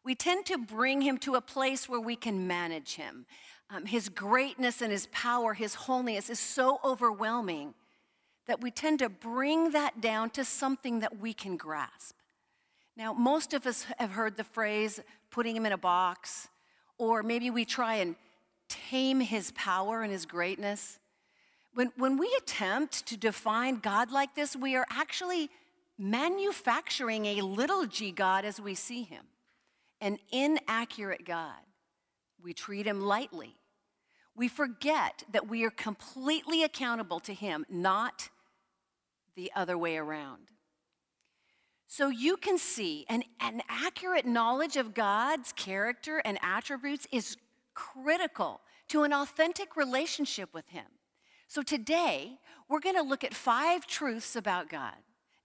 We 0.04 0.14
tend 0.14 0.46
to 0.46 0.58
bring 0.58 1.00
him 1.00 1.18
to 1.18 1.34
a 1.34 1.40
place 1.40 1.88
where 1.88 2.00
we 2.00 2.16
can 2.16 2.46
manage 2.46 2.94
him. 2.94 3.26
Um, 3.70 3.86
his 3.86 4.08
greatness 4.08 4.80
and 4.80 4.92
his 4.92 5.06
power, 5.08 5.54
his 5.54 5.74
holiness 5.74 6.30
is 6.30 6.38
so 6.38 6.80
overwhelming 6.84 7.74
that 8.46 8.62
we 8.62 8.70
tend 8.70 8.98
to 9.00 9.08
bring 9.08 9.72
that 9.72 10.00
down 10.00 10.30
to 10.30 10.44
something 10.44 11.00
that 11.00 11.18
we 11.18 11.34
can 11.34 11.56
grasp. 11.56 12.14
Now, 12.96 13.12
most 13.12 13.54
of 13.54 13.66
us 13.66 13.86
have 13.98 14.10
heard 14.10 14.36
the 14.36 14.44
phrase 14.44 15.00
putting 15.30 15.54
him 15.54 15.66
in 15.66 15.72
a 15.72 15.78
box, 15.78 16.48
or 16.96 17.22
maybe 17.22 17.50
we 17.50 17.64
try 17.64 17.96
and 17.96 18.16
tame 18.68 19.20
his 19.20 19.52
power 19.52 20.02
and 20.02 20.10
his 20.10 20.26
greatness. 20.26 20.97
When, 21.78 21.92
when 21.96 22.16
we 22.16 22.28
attempt 22.36 23.06
to 23.06 23.16
define 23.16 23.76
God 23.76 24.10
like 24.10 24.34
this, 24.34 24.56
we 24.56 24.74
are 24.74 24.84
actually 24.90 25.48
manufacturing 25.96 27.24
a 27.24 27.42
little 27.42 27.86
g 27.86 28.10
God 28.10 28.44
as 28.44 28.60
we 28.60 28.74
see 28.74 29.04
him, 29.04 29.22
an 30.00 30.18
inaccurate 30.32 31.24
God. 31.24 31.60
We 32.42 32.52
treat 32.52 32.84
him 32.84 33.00
lightly. 33.00 33.54
We 34.34 34.48
forget 34.48 35.22
that 35.30 35.46
we 35.46 35.62
are 35.62 35.70
completely 35.70 36.64
accountable 36.64 37.20
to 37.20 37.32
him, 37.32 37.64
not 37.70 38.28
the 39.36 39.52
other 39.54 39.78
way 39.78 39.98
around. 39.98 40.48
So 41.86 42.08
you 42.08 42.38
can 42.38 42.58
see 42.58 43.06
an, 43.08 43.22
an 43.38 43.62
accurate 43.68 44.26
knowledge 44.26 44.76
of 44.76 44.94
God's 44.94 45.52
character 45.52 46.20
and 46.24 46.40
attributes 46.42 47.06
is 47.12 47.36
critical 47.72 48.62
to 48.88 49.04
an 49.04 49.12
authentic 49.12 49.76
relationship 49.76 50.52
with 50.52 50.66
him. 50.70 50.86
So 51.48 51.62
today, 51.62 52.38
we're 52.68 52.80
going 52.80 52.96
to 52.96 53.02
look 53.02 53.24
at 53.24 53.32
five 53.32 53.86
truths 53.86 54.36
about 54.36 54.68
God. 54.68 54.94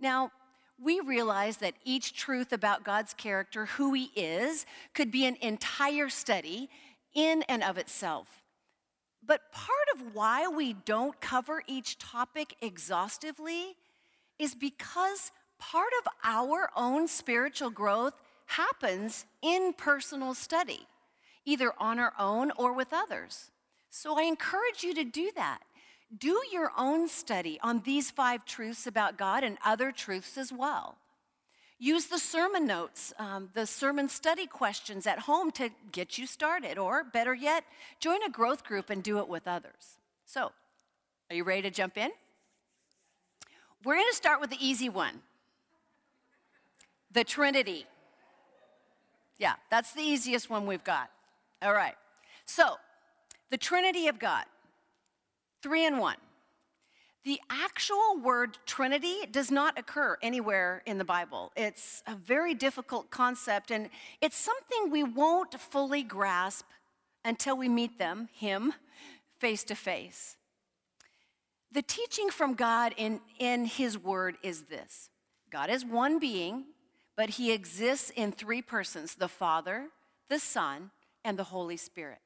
Now, 0.02 0.32
we 0.78 1.00
realize 1.00 1.58
that 1.58 1.76
each 1.86 2.14
truth 2.14 2.52
about 2.52 2.84
God's 2.84 3.14
character, 3.14 3.68
who 3.68 3.94
He 3.94 4.12
is, 4.14 4.66
could 4.94 5.12
be 5.12 5.26
an 5.26 5.38
entire 5.40 6.10
study 6.10 6.70
in 7.14 7.44
and 7.44 7.64
of 7.64 7.78
itself. 7.78 8.28
But 9.26 9.50
part 9.54 9.70
of 9.96 10.14
why 10.14 10.46
we 10.50 10.74
don't 10.74 11.20
cover 11.22 11.64
each 11.68 11.98
topic 11.98 12.58
exhaustively 12.62 13.78
is 14.38 14.56
because 14.56 15.32
part 15.58 15.94
of 16.02 16.12
our 16.26 16.70
own 16.76 17.08
spiritual 17.08 17.70
growth 17.70 18.16
happens 18.48 19.26
in 19.42 19.72
personal 19.72 20.34
study, 20.34 20.86
either 21.46 21.72
on 21.80 21.98
our 21.98 22.12
own 22.20 22.52
or 22.58 22.74
with 22.74 22.92
others. 22.92 23.52
So 23.90 24.20
I 24.20 24.24
encourage 24.24 24.84
you 24.84 24.94
to 24.96 25.06
do 25.06 25.32
that. 25.38 25.60
Do 26.18 26.42
your 26.52 26.72
own 26.78 27.08
study 27.08 27.60
on 27.64 27.82
these 27.86 28.12
five 28.12 28.46
truths 28.46 28.86
about 28.86 29.18
God 29.18 29.44
and 29.44 29.58
other 29.66 29.92
truths 29.92 30.38
as 30.38 30.52
well. 30.52 30.98
Use 31.80 32.06
the 32.06 32.20
sermon 32.20 32.66
notes, 32.66 33.12
um, 33.20 33.50
the 33.54 33.66
sermon 33.66 34.08
study 34.08 34.46
questions 34.46 35.06
at 35.06 35.20
home 35.20 35.52
to 35.52 35.70
get 35.92 36.18
you 36.18 36.26
started, 36.26 36.78
or 36.78 37.04
better 37.04 37.34
yet, 37.34 37.66
join 38.00 38.24
a 38.24 38.30
growth 38.30 38.64
group 38.64 38.90
and 38.90 39.04
do 39.04 39.20
it 39.20 39.28
with 39.28 39.48
others. 39.48 39.98
So, 40.26 40.52
are 41.30 41.36
you 41.36 41.44
ready 41.44 41.64
to 41.64 41.72
jump 41.72 41.98
in? 41.98 42.12
We're 43.84 43.96
going 43.96 44.10
to 44.10 44.16
start 44.16 44.40
with 44.40 44.50
the 44.50 44.66
easy 44.66 44.90
one 44.90 45.22
the 47.12 47.24
Trinity. 47.24 47.86
Yeah, 49.38 49.54
that's 49.70 49.94
the 49.94 50.02
easiest 50.02 50.50
one 50.50 50.66
we've 50.66 50.84
got. 50.84 51.10
All 51.62 51.74
right. 51.74 51.96
So, 52.46 52.78
the 53.50 53.58
Trinity 53.58 54.08
of 54.08 54.20
God, 54.20 54.46
three 55.64 55.86
in 55.86 55.98
one. 55.98 56.18
The 57.24 57.40
actual 57.50 58.20
word 58.22 58.58
Trinity 58.66 59.26
does 59.32 59.50
not 59.50 59.80
occur 59.80 60.18
anywhere 60.22 60.84
in 60.86 60.98
the 60.98 61.06
Bible. 61.06 61.54
It's 61.56 62.04
a 62.06 62.16
very 62.16 62.54
difficult 62.54 63.10
concept, 63.10 63.72
and 63.72 63.90
it's 64.22 64.36
something 64.36 64.92
we 64.92 65.04
won't 65.04 65.58
fully 65.58 66.04
grasp 66.04 66.66
until 67.24 67.56
we 67.56 67.70
meet 67.70 67.98
them, 67.98 68.28
Him, 68.34 68.74
face 69.40 69.64
to 69.66 69.76
face. 69.76 70.36
The 71.72 71.82
teaching 71.82 72.30
from 72.30 72.56
God 72.56 72.94
in, 72.98 73.22
in 73.40 73.66
His 73.66 73.98
Word 73.98 74.38
is 74.44 74.64
this 74.64 75.10
God 75.50 75.70
is 75.70 75.86
one 75.86 76.20
being, 76.20 76.66
but 77.16 77.30
He 77.30 77.54
exists 77.54 78.10
in 78.10 78.34
three 78.34 78.62
persons 78.62 79.16
the 79.16 79.30
Father, 79.30 79.88
the 80.30 80.40
Son, 80.40 80.92
and 81.24 81.40
the 81.40 81.46
Holy 81.46 81.78
Spirit. 81.78 82.20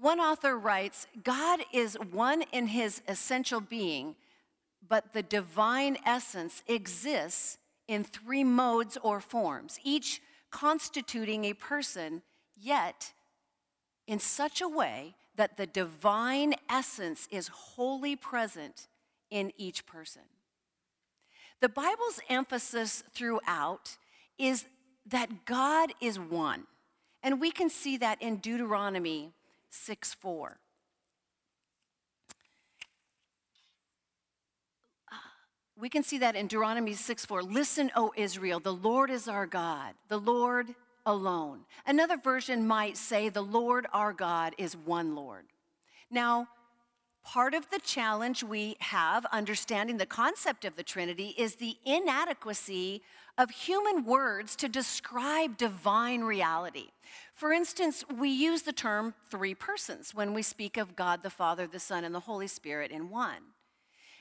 One 0.00 0.20
author 0.20 0.58
writes 0.58 1.06
God 1.22 1.60
is 1.72 1.96
one 2.10 2.42
in 2.52 2.68
his 2.68 3.02
essential 3.08 3.60
being, 3.60 4.14
but 4.86 5.12
the 5.12 5.22
divine 5.22 5.96
essence 6.04 6.62
exists 6.66 7.58
in 7.88 8.04
three 8.04 8.44
modes 8.44 8.98
or 9.02 9.20
forms, 9.20 9.78
each 9.82 10.20
constituting 10.50 11.44
a 11.44 11.54
person, 11.54 12.22
yet 12.56 13.12
in 14.06 14.18
such 14.18 14.60
a 14.60 14.68
way 14.68 15.14
that 15.36 15.56
the 15.56 15.66
divine 15.66 16.54
essence 16.68 17.28
is 17.30 17.48
wholly 17.48 18.16
present 18.16 18.88
in 19.30 19.52
each 19.56 19.86
person. 19.86 20.22
The 21.60 21.68
Bible's 21.68 22.20
emphasis 22.28 23.02
throughout 23.12 23.96
is 24.38 24.66
that 25.06 25.44
God 25.46 25.92
is 26.00 26.18
one. 26.18 26.66
And 27.22 27.40
we 27.40 27.50
can 27.50 27.70
see 27.70 27.96
that 27.98 28.20
in 28.20 28.36
Deuteronomy 28.36 29.32
6 29.70 30.14
4. 30.14 30.58
Uh, 35.10 35.14
we 35.78 35.88
can 35.88 36.02
see 36.02 36.18
that 36.18 36.36
in 36.36 36.46
Deuteronomy 36.46 36.94
6 36.94 37.24
4. 37.26 37.42
Listen, 37.42 37.90
O 37.96 38.12
Israel, 38.16 38.60
the 38.60 38.72
Lord 38.72 39.10
is 39.10 39.28
our 39.28 39.46
God, 39.46 39.94
the 40.08 40.18
Lord 40.18 40.74
alone. 41.06 41.60
Another 41.86 42.16
version 42.16 42.66
might 42.66 42.96
say, 42.96 43.28
the 43.28 43.42
Lord 43.42 43.86
our 43.92 44.12
God 44.12 44.54
is 44.58 44.76
one 44.76 45.14
Lord. 45.14 45.46
Now, 46.10 46.48
Part 47.26 47.54
of 47.54 47.68
the 47.70 47.80
challenge 47.80 48.44
we 48.44 48.76
have 48.78 49.26
understanding 49.26 49.96
the 49.96 50.06
concept 50.06 50.64
of 50.64 50.76
the 50.76 50.84
Trinity 50.84 51.34
is 51.36 51.56
the 51.56 51.76
inadequacy 51.84 53.02
of 53.36 53.50
human 53.50 54.04
words 54.04 54.54
to 54.54 54.68
describe 54.68 55.56
divine 55.56 56.20
reality. 56.20 56.90
For 57.34 57.52
instance, 57.52 58.04
we 58.16 58.28
use 58.28 58.62
the 58.62 58.72
term 58.72 59.12
three 59.28 59.56
persons 59.56 60.14
when 60.14 60.34
we 60.34 60.42
speak 60.42 60.76
of 60.76 60.94
God 60.94 61.24
the 61.24 61.28
Father, 61.28 61.66
the 61.66 61.80
Son, 61.80 62.04
and 62.04 62.14
the 62.14 62.20
Holy 62.20 62.46
Spirit 62.46 62.92
in 62.92 63.10
one. 63.10 63.42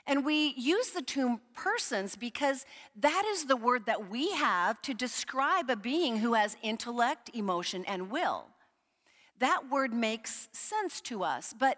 And 0.07 0.25
we 0.25 0.55
use 0.57 0.89
the 0.89 1.03
term 1.03 1.41
persons 1.53 2.15
because 2.15 2.65
that 2.95 3.23
is 3.27 3.45
the 3.45 3.55
word 3.55 3.85
that 3.85 4.09
we 4.09 4.31
have 4.31 4.81
to 4.81 4.95
describe 4.95 5.69
a 5.69 5.75
being 5.75 6.17
who 6.17 6.33
has 6.33 6.57
intellect, 6.63 7.29
emotion, 7.35 7.85
and 7.85 8.09
will. 8.09 8.47
That 9.37 9.69
word 9.69 9.93
makes 9.93 10.49
sense 10.53 11.01
to 11.01 11.23
us, 11.23 11.53
but 11.55 11.77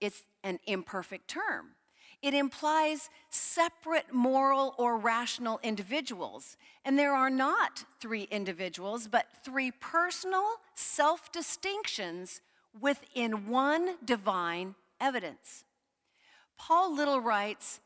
it's 0.00 0.24
an 0.44 0.60
imperfect 0.66 1.26
term. 1.26 1.70
It 2.22 2.32
implies 2.32 3.10
separate 3.28 4.12
moral 4.12 4.74
or 4.78 4.96
rational 4.96 5.60
individuals. 5.62 6.56
And 6.84 6.98
there 6.98 7.14
are 7.14 7.28
not 7.28 7.84
three 8.00 8.28
individuals, 8.30 9.08
but 9.08 9.26
three 9.44 9.72
personal 9.72 10.46
self 10.74 11.32
distinctions 11.32 12.40
within 12.80 13.48
one 13.48 13.96
divine 14.04 14.74
evidence. 15.00 15.64
Paul 16.56 16.94
Little 16.94 17.20
writes 17.20 17.80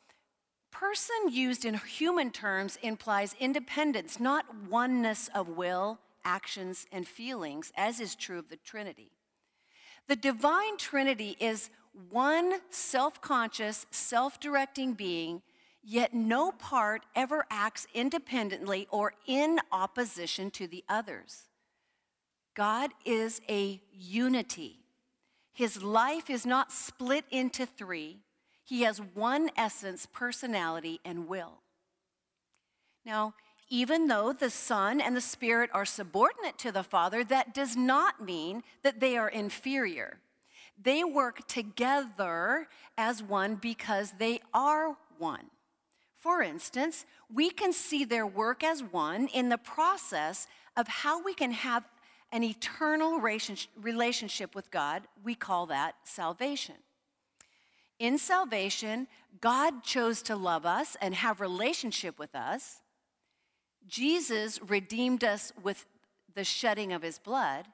Person 0.71 1.17
used 1.31 1.65
in 1.65 1.75
human 1.75 2.31
terms 2.31 2.79
implies 2.83 3.35
independence, 3.41 4.21
not 4.21 4.45
oneness 4.69 5.29
of 5.35 5.49
will, 5.49 5.99
actions, 6.25 6.87
and 6.93 7.09
feelings, 7.09 7.73
as 7.77 7.99
is 7.99 8.15
true 8.15 8.39
of 8.39 8.51
the 8.51 8.57
Trinity. 8.57 9.11
The 10.07 10.17
divine 10.17 10.77
Trinity 10.77 11.37
is 11.41 11.71
one 12.11 12.55
self 12.71 13.21
conscious, 13.21 13.87
self 13.91 14.41
directing 14.41 14.95
being, 14.95 15.43
yet 15.83 16.15
no 16.15 16.53
part 16.53 17.05
ever 17.15 17.45
acts 17.51 17.87
independently 17.95 18.87
or 18.91 19.13
in 19.27 19.59
opposition 19.73 20.51
to 20.53 20.67
the 20.67 20.85
others. 20.89 21.45
God 22.55 22.91
is 23.05 23.41
a 23.49 23.81
unity. 23.93 24.81
His 25.53 25.83
life 25.83 26.31
is 26.31 26.45
not 26.45 26.73
split 26.73 27.25
into 27.31 27.67
three. 27.67 28.19
He 28.65 28.83
has 28.83 29.01
one 29.01 29.51
essence, 29.57 30.07
personality, 30.07 31.01
and 31.05 31.27
will. 31.27 31.63
Now, 33.05 33.35
even 33.71 34.07
though 34.07 34.33
the 34.33 34.51
Son 34.51 35.01
and 35.01 35.17
the 35.17 35.21
Spirit 35.21 35.71
are 35.73 35.85
subordinate 35.85 36.59
to 36.59 36.73
the 36.73 36.83
Father, 36.83 37.23
that 37.25 37.55
does 37.55 37.77
not 37.77 38.25
mean 38.25 38.63
that 38.83 39.01
they 39.01 39.17
are 39.17 39.29
inferior. 39.29 40.19
They 40.81 41.05
work 41.05 41.47
together 41.49 42.69
as 42.97 43.23
one 43.23 43.57
because 43.57 44.13
they 44.19 44.41
are 44.55 44.97
one. 45.19 45.51
For 46.17 46.43
instance, 46.43 47.07
we 47.33 47.51
can 47.51 47.73
see 47.73 48.05
their 48.05 48.27
work 48.27 48.63
as 48.65 48.83
one 48.83 49.29
in 49.29 49.49
the 49.49 49.59
process 49.59 50.47
of 50.77 50.89
how 50.89 51.23
we 51.23 51.35
can 51.35 51.53
have 51.53 51.85
an 52.31 52.43
eternal 52.43 53.21
relationship 53.21 54.55
with 54.55 54.71
God. 54.71 55.05
We 55.25 55.35
call 55.35 55.67
that 55.67 55.95
salvation. 56.05 56.75
In 57.99 58.19
salvation, 58.19 59.09
God 59.41 59.83
chose 59.83 60.23
to 60.23 60.37
love 60.37 60.67
us 60.67 60.97
and 61.01 61.15
have 61.15 61.41
relationship 61.41 62.19
with 62.19 62.35
us. 62.35 62.83
Jesus 63.89 64.61
redeemed 64.63 65.25
us 65.25 65.53
with 65.63 65.87
the 66.35 66.45
shedding 66.45 66.93
of 66.93 67.03
his 67.03 67.19
blood, 67.19 67.67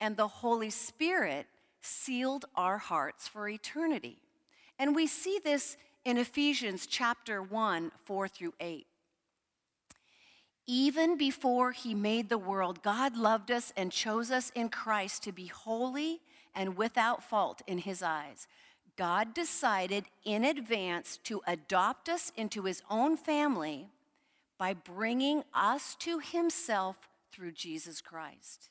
and 0.00 0.16
the 0.16 0.28
Holy 0.28 0.70
Spirit 0.70 1.46
sealed 1.84 2.46
our 2.54 2.78
hearts 2.78 3.28
for 3.28 3.48
eternity. 3.48 4.18
And 4.78 4.94
we 4.94 5.06
see 5.06 5.38
this 5.42 5.76
in 6.04 6.18
Ephesians 6.18 6.86
chapter 6.86 7.42
1, 7.42 7.92
4 8.04 8.28
through 8.28 8.54
8. 8.60 8.86
Even 10.66 11.18
before 11.18 11.72
he 11.72 11.94
made 11.94 12.28
the 12.28 12.38
world, 12.38 12.82
God 12.82 13.16
loved 13.16 13.50
us 13.50 13.72
and 13.76 13.92
chose 13.92 14.30
us 14.30 14.50
in 14.54 14.70
Christ 14.70 15.22
to 15.24 15.32
be 15.32 15.46
holy 15.46 16.20
and 16.54 16.76
without 16.76 17.22
fault 17.22 17.60
in 17.66 17.78
his 17.78 18.02
eyes. 18.02 18.46
God 18.96 19.34
decided 19.34 20.04
in 20.24 20.44
advance 20.44 21.18
to 21.24 21.42
adopt 21.46 22.08
us 22.08 22.32
into 22.36 22.62
his 22.62 22.82
own 22.88 23.16
family 23.16 23.88
by 24.56 24.72
bringing 24.72 25.42
us 25.52 25.96
to 25.96 26.20
himself 26.20 27.08
through 27.32 27.52
Jesus 27.52 28.00
Christ. 28.00 28.70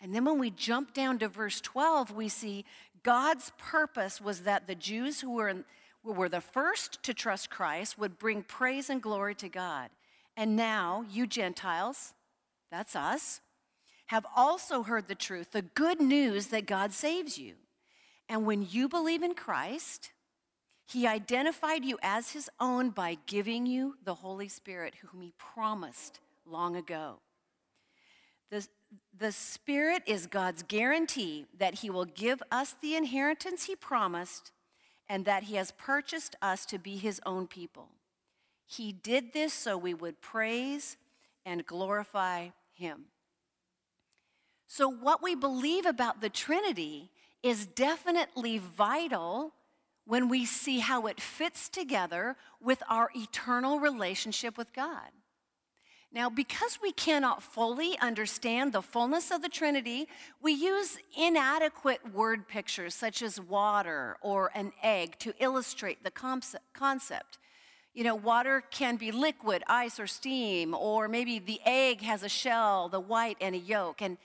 And 0.00 0.14
then 0.14 0.24
when 0.24 0.38
we 0.38 0.50
jump 0.50 0.94
down 0.94 1.18
to 1.18 1.28
verse 1.28 1.60
12, 1.60 2.12
we 2.12 2.28
see 2.28 2.64
God's 3.02 3.52
purpose 3.58 4.20
was 4.20 4.42
that 4.42 4.66
the 4.66 4.74
Jews 4.74 5.20
who 5.20 5.32
were, 5.32 5.64
who 6.04 6.12
were 6.12 6.28
the 6.28 6.40
first 6.40 7.02
to 7.02 7.14
trust 7.14 7.50
Christ 7.50 7.98
would 7.98 8.18
bring 8.18 8.42
praise 8.42 8.90
and 8.90 9.02
glory 9.02 9.34
to 9.36 9.48
God. 9.48 9.90
And 10.36 10.54
now, 10.54 11.04
you 11.10 11.26
Gentiles, 11.26 12.14
that's 12.70 12.94
us, 12.94 13.40
have 14.06 14.24
also 14.36 14.82
heard 14.82 15.08
the 15.08 15.14
truth, 15.14 15.50
the 15.50 15.62
good 15.62 16.00
news 16.00 16.48
that 16.48 16.66
God 16.66 16.92
saves 16.92 17.38
you. 17.38 17.54
And 18.28 18.46
when 18.46 18.66
you 18.70 18.88
believe 18.88 19.22
in 19.22 19.34
Christ, 19.34 20.12
He 20.86 21.06
identified 21.06 21.84
you 21.84 21.98
as 22.02 22.32
His 22.32 22.48
own 22.60 22.90
by 22.90 23.18
giving 23.26 23.66
you 23.66 23.96
the 24.04 24.14
Holy 24.14 24.48
Spirit, 24.48 24.94
whom 25.00 25.22
He 25.22 25.32
promised 25.38 26.20
long 26.46 26.76
ago. 26.76 27.20
The, 28.50 28.66
the 29.18 29.32
Spirit 29.32 30.02
is 30.06 30.26
God's 30.26 30.62
guarantee 30.62 31.46
that 31.58 31.74
He 31.74 31.90
will 31.90 32.04
give 32.04 32.42
us 32.50 32.74
the 32.80 32.94
inheritance 32.94 33.64
He 33.64 33.76
promised 33.76 34.52
and 35.08 35.24
that 35.24 35.44
He 35.44 35.56
has 35.56 35.72
purchased 35.72 36.36
us 36.40 36.64
to 36.66 36.78
be 36.78 36.96
His 36.96 37.20
own 37.26 37.46
people. 37.46 37.88
He 38.66 38.92
did 38.92 39.32
this 39.32 39.52
so 39.52 39.76
we 39.76 39.94
would 39.94 40.20
praise 40.20 40.96
and 41.44 41.66
glorify 41.66 42.48
Him. 42.72 43.06
So, 44.66 44.88
what 44.88 45.22
we 45.22 45.34
believe 45.34 45.86
about 45.86 46.20
the 46.20 46.28
Trinity 46.28 47.10
is 47.42 47.66
definitely 47.66 48.58
vital 48.58 49.54
when 50.04 50.28
we 50.28 50.44
see 50.44 50.78
how 50.78 51.06
it 51.06 51.20
fits 51.20 51.68
together 51.68 52.36
with 52.60 52.82
our 52.88 53.10
eternal 53.14 53.80
relationship 53.80 54.56
with 54.58 54.72
God. 54.72 55.10
Now, 56.10 56.30
because 56.30 56.78
we 56.82 56.92
cannot 56.92 57.42
fully 57.42 57.98
understand 57.98 58.72
the 58.72 58.80
fullness 58.80 59.30
of 59.30 59.42
the 59.42 59.48
Trinity, 59.48 60.08
we 60.40 60.52
use 60.52 60.96
inadequate 61.16 62.14
word 62.14 62.48
pictures 62.48 62.94
such 62.94 63.20
as 63.20 63.38
water 63.38 64.16
or 64.22 64.50
an 64.54 64.72
egg 64.82 65.18
to 65.18 65.34
illustrate 65.38 66.02
the 66.02 66.10
concept. 66.10 67.38
You 67.92 68.04
know, 68.04 68.14
water 68.14 68.62
can 68.70 68.96
be 68.96 69.12
liquid, 69.12 69.62
ice, 69.66 70.00
or 70.00 70.06
steam, 70.06 70.74
or 70.74 71.08
maybe 71.08 71.38
the 71.38 71.60
egg 71.66 72.00
has 72.00 72.22
a 72.22 72.28
shell, 72.28 72.88
the 72.88 73.00
white, 73.00 73.36
and 73.40 73.54
a 73.54 73.58
yolk. 73.58 74.00
And 74.00 74.16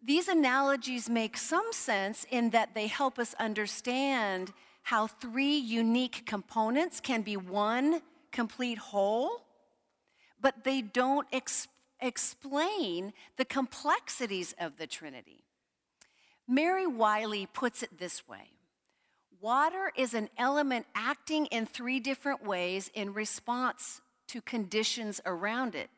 these 0.00 0.28
analogies 0.28 1.08
make 1.08 1.36
some 1.36 1.72
sense 1.72 2.26
in 2.30 2.50
that 2.50 2.74
they 2.74 2.86
help 2.86 3.18
us 3.18 3.34
understand 3.40 4.52
how 4.82 5.08
three 5.08 5.56
unique 5.56 6.26
components 6.26 7.00
can 7.00 7.22
be 7.22 7.36
one 7.36 8.02
complete 8.30 8.78
whole 8.78 9.42
but 10.40 10.64
they 10.64 10.80
don't 10.80 11.26
ex- 11.32 11.68
explain 12.00 13.12
the 13.36 13.44
complexities 13.44 14.54
of 14.60 14.76
the 14.76 14.86
Trinity. 14.86 15.44
Mary 16.46 16.86
Wiley 16.86 17.46
puts 17.46 17.82
it 17.82 17.98
this 17.98 18.26
way 18.26 18.50
Water 19.40 19.92
is 19.96 20.14
an 20.14 20.28
element 20.36 20.86
acting 20.94 21.46
in 21.46 21.66
three 21.66 22.00
different 22.00 22.44
ways 22.44 22.90
in 22.94 23.12
response 23.14 24.00
to 24.28 24.40
conditions 24.40 25.20
around 25.24 25.74
it. 25.74 25.90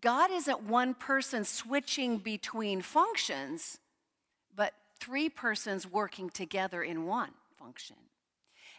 God 0.00 0.30
isn't 0.30 0.62
one 0.62 0.94
person 0.94 1.44
switching 1.44 2.18
between 2.18 2.80
functions, 2.80 3.78
but 4.56 4.72
three 4.98 5.28
persons 5.28 5.86
working 5.86 6.30
together 6.30 6.82
in 6.82 7.06
one 7.06 7.32
function. 7.58 7.96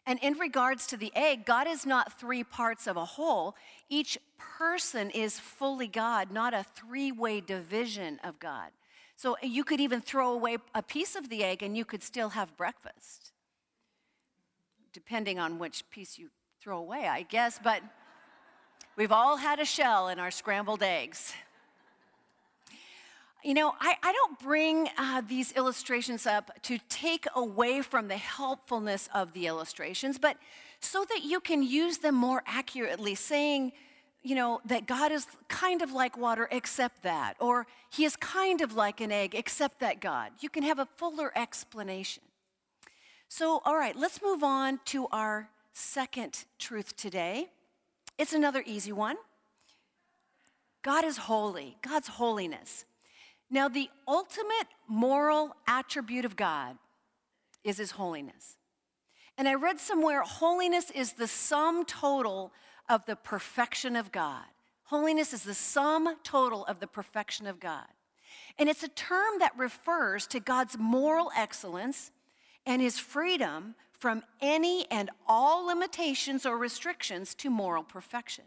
And 0.06 0.20
in 0.20 0.34
regards 0.34 0.88
to 0.88 0.98
the 0.98 1.12
egg, 1.16 1.46
God 1.46 1.68
is 1.68 1.86
not 1.86 2.20
three 2.20 2.44
parts 2.44 2.88
of 2.88 2.98
a 2.98 3.06
whole. 3.06 3.56
Each 3.90 4.18
person 4.38 5.10
is 5.12 5.40
fully 5.40 5.88
God, 5.88 6.32
not 6.32 6.54
a 6.54 6.66
three 6.76 7.12
way 7.12 7.40
division 7.42 8.20
of 8.24 8.40
God. 8.40 8.72
So 9.16 9.38
you 9.44 9.64
could 9.64 9.80
even 9.80 10.02
throw 10.02 10.34
away 10.34 10.58
a 10.74 10.82
piece 10.82 11.16
of 11.16 11.30
the 11.30 11.44
egg 11.44 11.62
and 11.62 11.78
you 11.78 11.86
could 11.86 12.02
still 12.02 12.30
have 12.30 12.58
breakfast, 12.58 13.32
depending 14.94 15.38
on 15.38 15.60
which 15.60 15.88
piece 15.92 16.18
you 16.18 16.30
throw 16.60 16.80
away, 16.80 17.08
I 17.08 17.22
guess, 17.22 17.60
but 17.64 17.84
we've 18.96 19.12
all 19.12 19.38
had 19.38 19.60
a 19.60 19.66
shell 19.66 20.08
in 20.08 20.18
our 20.20 20.32
scrambled 20.32 20.82
eggs. 20.82 21.34
You 23.44 23.56
know, 23.56 23.74
I, 23.80 23.96
I 24.04 24.12
don't 24.12 24.40
bring 24.40 24.88
uh, 25.00 25.22
these 25.28 25.52
illustrations 25.54 26.28
up 26.28 26.52
to 26.64 26.78
take 26.90 27.26
away 27.36 27.82
from 27.82 28.08
the 28.08 28.18
helpfulness 28.18 29.10
of 29.16 29.34
the 29.34 29.48
illustrations, 29.48 30.20
but 30.20 30.38
so 30.80 31.06
that 31.10 31.24
you 31.24 31.40
can 31.40 31.64
use 31.64 31.98
them 31.98 32.14
more 32.14 32.44
accurately, 32.46 33.16
saying, 33.16 33.72
you 34.22 34.36
know, 34.36 34.62
that 34.66 34.86
God 34.86 35.12
is 35.12 35.26
kind 35.48 35.82
of 35.82 35.92
like 35.92 36.18
water, 36.18 36.48
except 36.52 37.02
that, 37.02 37.36
or 37.40 37.66
He 37.90 38.06
is 38.06 38.16
kind 38.16 38.62
of 38.62 38.76
like 38.76 39.02
an 39.02 39.12
egg, 39.12 39.34
except 39.34 39.80
that 39.80 40.02
God. 40.02 40.32
You 40.40 40.50
can 40.50 40.62
have 40.62 40.78
a 40.78 40.86
fuller 40.98 41.32
explanation. 41.36 42.22
So, 43.28 43.62
all 43.66 43.76
right, 43.76 43.96
let's 43.96 44.22
move 44.22 44.44
on 44.44 44.80
to 44.86 45.08
our 45.12 45.50
second 45.74 46.46
truth 46.60 46.96
today. 46.96 47.50
It's 48.20 48.34
another 48.34 48.62
easy 48.68 48.92
one. 48.92 49.16
God 50.84 51.06
is 51.06 51.18
holy, 51.18 51.78
God's 51.82 52.08
holiness. 52.08 52.86
Now, 53.52 53.68
the 53.68 53.90
ultimate 54.08 54.68
moral 54.88 55.52
attribute 55.68 56.24
of 56.24 56.38
God 56.38 56.78
is 57.66 57.78
his 57.78 57.92
holiness. 57.92 58.58
And 59.38 59.48
I 59.48 59.56
read 59.56 59.80
somewhere 59.80 60.22
holiness 60.22 60.90
is 60.90 61.14
the 61.14 61.28
sum 61.28 61.86
total 61.86 62.54
of 62.90 63.06
the 63.06 63.18
perfection 63.18 63.98
of 63.98 64.12
God. 64.12 64.46
Holiness 64.86 65.34
is 65.34 65.44
the 65.44 65.54
sum 65.54 66.16
total 66.24 66.66
of 66.66 66.80
the 66.80 66.88
perfection 66.88 67.46
of 67.46 67.60
God. 67.60 67.88
And 68.58 68.70
it's 68.70 68.84
a 68.84 68.90
term 68.90 69.40
that 69.40 69.58
refers 69.58 70.28
to 70.28 70.40
God's 70.40 70.78
moral 70.78 71.32
excellence 71.36 72.12
and 72.66 72.82
his 72.82 73.00
freedom 73.00 73.76
from 73.92 74.24
any 74.42 74.90
and 74.90 75.10
all 75.28 75.66
limitations 75.66 76.46
or 76.46 76.58
restrictions 76.58 77.36
to 77.36 77.50
moral 77.50 77.84
perfection. 77.84 78.46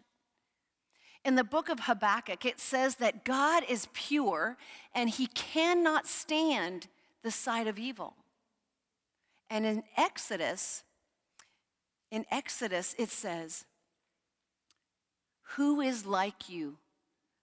In 1.24 1.36
the 1.36 1.44
book 1.44 1.70
of 1.70 1.80
Habakkuk, 1.80 2.44
it 2.44 2.60
says 2.60 2.96
that 2.96 3.24
God 3.24 3.64
is 3.68 3.88
pure 3.94 4.56
and 4.94 5.08
he 5.08 5.26
cannot 5.28 6.06
stand 6.06 6.86
the 7.22 7.30
sight 7.30 7.66
of 7.66 7.78
evil. 7.78 8.14
And 9.48 9.64
in 9.64 9.82
Exodus, 9.96 10.82
in 12.10 12.26
Exodus, 12.30 12.94
it 12.98 13.08
says, 13.08 13.64
Who 15.56 15.80
is 15.80 16.04
like 16.04 16.48
you 16.48 16.76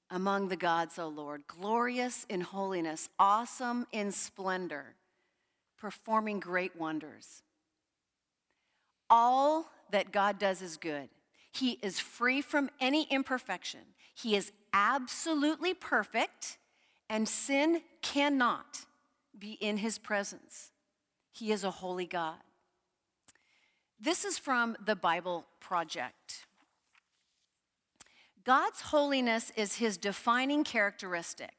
among 0.09 0.49
the 0.49 0.55
gods, 0.55 0.99
O 0.99 1.07
Lord, 1.07 1.43
glorious 1.47 2.25
in 2.29 2.41
holiness, 2.41 3.09
awesome 3.17 3.87
in 3.91 4.11
splendor, 4.11 4.95
performing 5.79 6.39
great 6.39 6.75
wonders? 6.75 7.41
All 9.09 9.71
that 9.89 10.11
God 10.11 10.37
does 10.37 10.61
is 10.61 10.77
good. 10.77 11.09
He 11.51 11.79
is 11.81 11.99
free 11.99 12.41
from 12.41 12.69
any 12.79 13.03
imperfection. 13.09 13.81
He 14.13 14.35
is 14.35 14.51
absolutely 14.73 15.73
perfect, 15.73 16.57
and 17.09 17.27
sin 17.27 17.81
cannot 18.01 18.85
be 19.37 19.53
in 19.53 19.77
his 19.77 19.97
presence. 19.97 20.71
He 21.31 21.51
is 21.51 21.63
a 21.63 21.71
holy 21.71 22.05
God. 22.05 22.37
This 23.99 24.25
is 24.25 24.37
from 24.37 24.75
the 24.83 24.95
Bible 24.95 25.45
Project. 25.59 26.45
God's 28.43 28.81
holiness 28.81 29.51
is 29.55 29.75
his 29.75 29.97
defining 29.97 30.63
characteristic. 30.63 31.51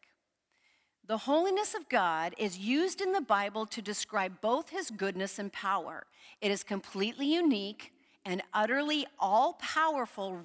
The 1.06 1.18
holiness 1.18 1.74
of 1.74 1.88
God 1.88 2.34
is 2.38 2.58
used 2.58 3.00
in 3.00 3.12
the 3.12 3.20
Bible 3.20 3.66
to 3.66 3.82
describe 3.82 4.40
both 4.40 4.70
his 4.70 4.90
goodness 4.90 5.38
and 5.38 5.52
power. 5.52 6.06
It 6.40 6.50
is 6.50 6.62
completely 6.64 7.26
unique 7.32 7.92
and 8.24 8.42
utterly 8.54 9.06
all 9.18 9.54
powerful, 9.54 10.36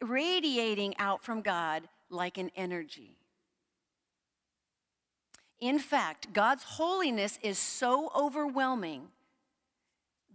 radiating 0.00 0.94
out 0.98 1.22
from 1.22 1.42
God 1.42 1.88
like 2.08 2.38
an 2.38 2.50
energy. 2.56 3.16
In 5.60 5.78
fact, 5.78 6.32
God's 6.32 6.64
holiness 6.64 7.38
is 7.42 7.58
so 7.58 8.10
overwhelming 8.16 9.08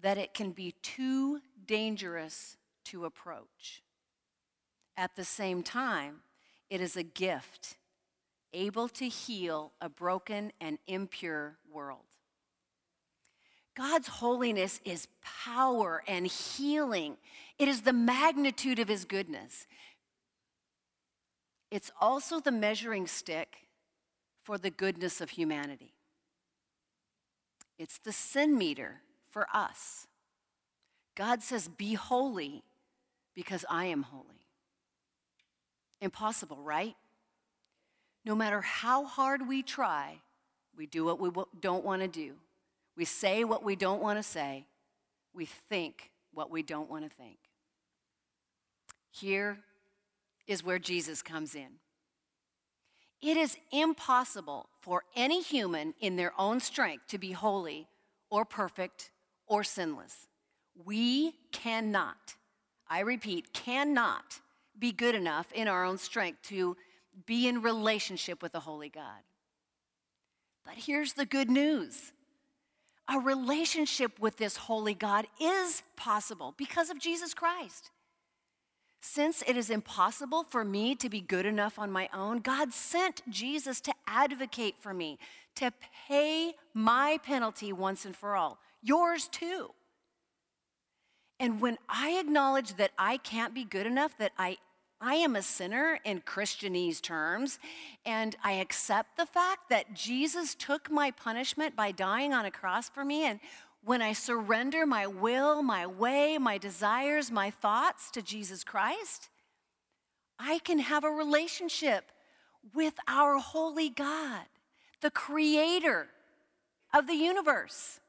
that 0.01 0.17
it 0.17 0.33
can 0.33 0.51
be 0.51 0.75
too 0.83 1.41
dangerous 1.65 2.57
to 2.85 3.05
approach. 3.05 3.81
At 4.95 5.15
the 5.15 5.25
same 5.25 5.63
time, 5.63 6.21
it 6.69 6.79
is 6.79 6.95
a 6.95 7.03
gift 7.03 7.75
able 8.53 8.87
to 8.87 9.09
heal 9.09 9.73
a 9.81 9.89
broken 9.89 10.51
and 10.61 10.77
impure 10.87 11.57
world. 11.69 12.05
God's 13.75 14.07
holiness 14.07 14.79
is 14.85 15.07
power 15.21 16.01
and 16.07 16.25
healing. 16.25 17.17
It 17.59 17.67
is 17.67 17.81
the 17.81 17.93
magnitude 17.93 18.79
of 18.79 18.87
his 18.87 19.03
goodness. 19.03 19.67
It's 21.71 21.91
also 21.99 22.39
the 22.39 22.51
measuring 22.51 23.05
stick 23.05 23.67
for 24.43 24.57
the 24.57 24.69
goodness 24.69 25.19
of 25.19 25.31
humanity. 25.31 25.93
It's 27.77 27.97
the 27.97 28.13
sin 28.13 28.57
meter 28.57 29.01
for 29.29 29.47
us. 29.53 30.07
God 31.15 31.43
says, 31.43 31.67
Be 31.67 31.95
holy 31.95 32.63
because 33.33 33.65
I 33.69 33.85
am 33.85 34.03
holy. 34.03 34.47
Impossible, 35.99 36.61
right? 36.61 36.95
No 38.23 38.35
matter 38.35 38.61
how 38.61 39.05
hard 39.05 39.47
we 39.47 39.61
try, 39.61 40.21
we 40.77 40.85
do 40.85 41.03
what 41.03 41.19
we 41.19 41.29
don't 41.59 41.83
want 41.83 42.01
to 42.01 42.07
do. 42.07 42.35
We 42.95 43.05
say 43.05 43.43
what 43.43 43.63
we 43.63 43.75
don't 43.75 44.01
want 44.01 44.19
to 44.19 44.23
say. 44.23 44.65
We 45.33 45.45
think 45.45 46.11
what 46.33 46.49
we 46.49 46.63
don't 46.63 46.89
want 46.89 47.03
to 47.03 47.15
think. 47.15 47.37
Here 49.11 49.59
is 50.47 50.63
where 50.63 50.79
Jesus 50.79 51.21
comes 51.21 51.55
in. 51.55 51.79
It 53.21 53.37
is 53.37 53.57
impossible 53.71 54.69
for 54.81 55.03
any 55.15 55.41
human 55.41 55.93
in 55.99 56.15
their 56.15 56.33
own 56.37 56.59
strength 56.59 57.07
to 57.07 57.17
be 57.17 57.31
holy 57.31 57.87
or 58.29 58.45
perfect 58.45 59.11
or 59.47 59.63
sinless. 59.63 60.27
We 60.83 61.33
cannot, 61.51 62.35
I 62.89 62.99
repeat, 62.99 63.53
cannot 63.53 64.41
be 64.77 64.91
good 64.91 65.15
enough 65.15 65.51
in 65.53 65.67
our 65.67 65.85
own 65.85 65.97
strength 65.97 66.41
to 66.49 66.75
be 67.25 67.47
in 67.47 67.61
relationship 67.61 68.41
with 68.43 68.51
the 68.51 68.59
Holy 68.59 68.89
God. 68.89 69.23
But 70.65 70.75
here's 70.75 71.13
the 71.13 71.25
good 71.25 71.49
news 71.49 72.11
a 73.09 73.19
relationship 73.19 74.19
with 74.19 74.37
this 74.37 74.57
holy 74.57 74.93
God 74.93 75.27
is 75.39 75.83
possible 75.95 76.53
because 76.57 76.89
of 76.89 76.99
Jesus 76.99 77.33
Christ. 77.33 77.91
Since 79.01 79.43
it 79.45 79.55
is 79.55 79.69
impossible 79.69 80.43
for 80.43 80.65
me 80.65 80.95
to 80.95 81.09
be 81.09 81.21
good 81.21 81.45
enough 81.45 81.77
on 81.77 81.91
my 81.91 82.09
own, 82.11 82.39
God 82.39 82.73
sent 82.73 83.21
Jesus 83.29 83.79
to 83.81 83.93
advocate 84.07 84.75
for 84.79 84.93
me, 84.93 85.19
to 85.57 85.71
pay 86.07 86.55
my 86.73 87.19
penalty 87.23 87.71
once 87.71 88.05
and 88.05 88.15
for 88.15 88.35
all, 88.35 88.57
yours 88.81 89.27
too. 89.27 89.69
And 91.39 91.61
when 91.61 91.77
I 91.87 92.17
acknowledge 92.19 92.75
that 92.77 92.91
I 92.97 93.17
can't 93.17 93.53
be 93.53 93.63
good 93.63 93.85
enough, 93.85 94.17
that 94.17 94.31
I 94.39 94.57
I 95.01 95.15
am 95.15 95.35
a 95.35 95.41
sinner 95.41 95.99
in 96.05 96.21
Christianese 96.21 97.01
terms, 97.01 97.59
and 98.05 98.35
I 98.43 98.53
accept 98.53 99.17
the 99.17 99.25
fact 99.25 99.69
that 99.69 99.93
Jesus 99.93 100.55
took 100.55 100.89
my 100.89 101.11
punishment 101.11 101.75
by 101.75 101.91
dying 101.91 102.33
on 102.33 102.45
a 102.45 102.51
cross 102.51 102.89
for 102.89 103.03
me. 103.03 103.25
And 103.25 103.39
when 103.83 104.01
I 104.01 104.13
surrender 104.13 104.85
my 104.85 105.05
will, 105.05 105.61
my 105.61 105.85
way, 105.85 106.37
my 106.37 106.57
desires, 106.57 107.29
my 107.29 107.51
thoughts 107.51 108.09
to 108.11 108.21
Jesus 108.21 108.63
Christ, 108.63 109.29
I 110.39 110.59
can 110.59 110.79
have 110.79 111.03
a 111.03 111.09
relationship 111.09 112.05
with 112.73 112.95
our 113.07 113.37
holy 113.37 113.89
God, 113.89 114.45
the 115.01 115.11
creator 115.11 116.07
of 116.93 117.05
the 117.05 117.13
universe. 117.13 117.99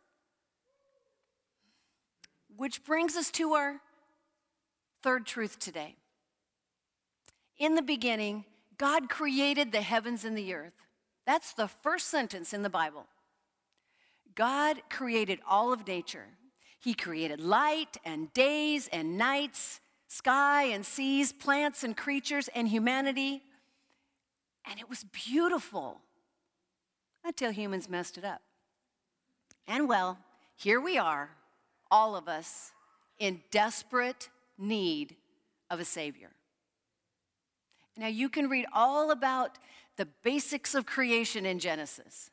Which 2.56 2.84
brings 2.84 3.16
us 3.16 3.30
to 3.32 3.52
our 3.52 3.80
third 5.02 5.26
truth 5.26 5.58
today. 5.58 5.96
In 7.58 7.74
the 7.74 7.82
beginning, 7.82 8.44
God 8.78 9.08
created 9.08 9.72
the 9.72 9.80
heavens 9.80 10.24
and 10.24 10.36
the 10.36 10.54
earth. 10.54 10.74
That's 11.26 11.54
the 11.54 11.68
first 11.68 12.08
sentence 12.08 12.52
in 12.52 12.62
the 12.62 12.70
Bible. 12.70 13.06
God 14.34 14.82
created 14.90 15.40
all 15.48 15.72
of 15.72 15.86
nature. 15.86 16.26
He 16.78 16.94
created 16.94 17.40
light 17.40 17.96
and 18.04 18.32
days 18.34 18.88
and 18.92 19.16
nights, 19.16 19.80
sky 20.08 20.64
and 20.64 20.84
seas, 20.84 21.32
plants 21.32 21.82
and 21.82 21.96
creatures, 21.96 22.48
and 22.54 22.68
humanity. 22.68 23.42
And 24.68 24.78
it 24.78 24.88
was 24.88 25.04
beautiful 25.04 26.00
until 27.24 27.50
humans 27.50 27.88
messed 27.88 28.18
it 28.18 28.24
up. 28.24 28.42
And 29.66 29.88
well, 29.88 30.18
here 30.54 30.80
we 30.80 30.96
are, 30.96 31.30
all 31.90 32.14
of 32.14 32.28
us, 32.28 32.72
in 33.18 33.40
desperate 33.50 34.28
need 34.58 35.16
of 35.70 35.80
a 35.80 35.84
Savior. 35.84 36.35
Now, 37.96 38.08
you 38.08 38.28
can 38.28 38.48
read 38.48 38.66
all 38.72 39.10
about 39.10 39.58
the 39.96 40.06
basics 40.22 40.74
of 40.74 40.84
creation 40.86 41.46
in 41.46 41.58
Genesis. 41.58 42.30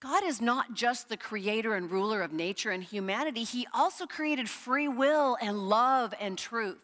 God 0.00 0.22
is 0.22 0.42
not 0.42 0.74
just 0.74 1.08
the 1.08 1.16
creator 1.16 1.74
and 1.74 1.90
ruler 1.90 2.20
of 2.20 2.32
nature 2.32 2.70
and 2.70 2.84
humanity, 2.84 3.42
He 3.42 3.66
also 3.72 4.04
created 4.06 4.50
free 4.50 4.88
will 4.88 5.38
and 5.40 5.70
love 5.70 6.12
and 6.20 6.36
truth. 6.36 6.76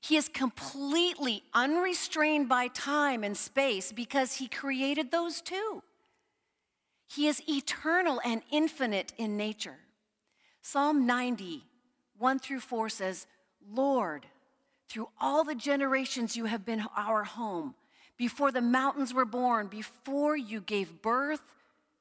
He 0.00 0.16
is 0.16 0.28
completely 0.28 1.42
unrestrained 1.52 2.48
by 2.48 2.68
time 2.68 3.24
and 3.24 3.36
space 3.36 3.90
because 3.90 4.34
He 4.34 4.46
created 4.46 5.10
those 5.10 5.40
too. 5.40 5.82
He 7.08 7.26
is 7.26 7.42
eternal 7.48 8.20
and 8.24 8.42
infinite 8.52 9.12
in 9.18 9.36
nature. 9.36 9.78
Psalm 10.62 11.06
90, 11.06 11.64
1 12.18 12.38
through 12.38 12.60
4 12.60 12.88
says, 12.88 13.26
Lord, 13.68 14.26
through 14.88 15.08
all 15.20 15.44
the 15.44 15.54
generations 15.54 16.36
you 16.36 16.44
have 16.46 16.64
been 16.64 16.84
our 16.96 17.24
home. 17.24 17.74
Before 18.16 18.50
the 18.50 18.62
mountains 18.62 19.12
were 19.12 19.24
born, 19.24 19.66
before 19.66 20.36
you 20.36 20.60
gave 20.60 21.02
birth, 21.02 21.42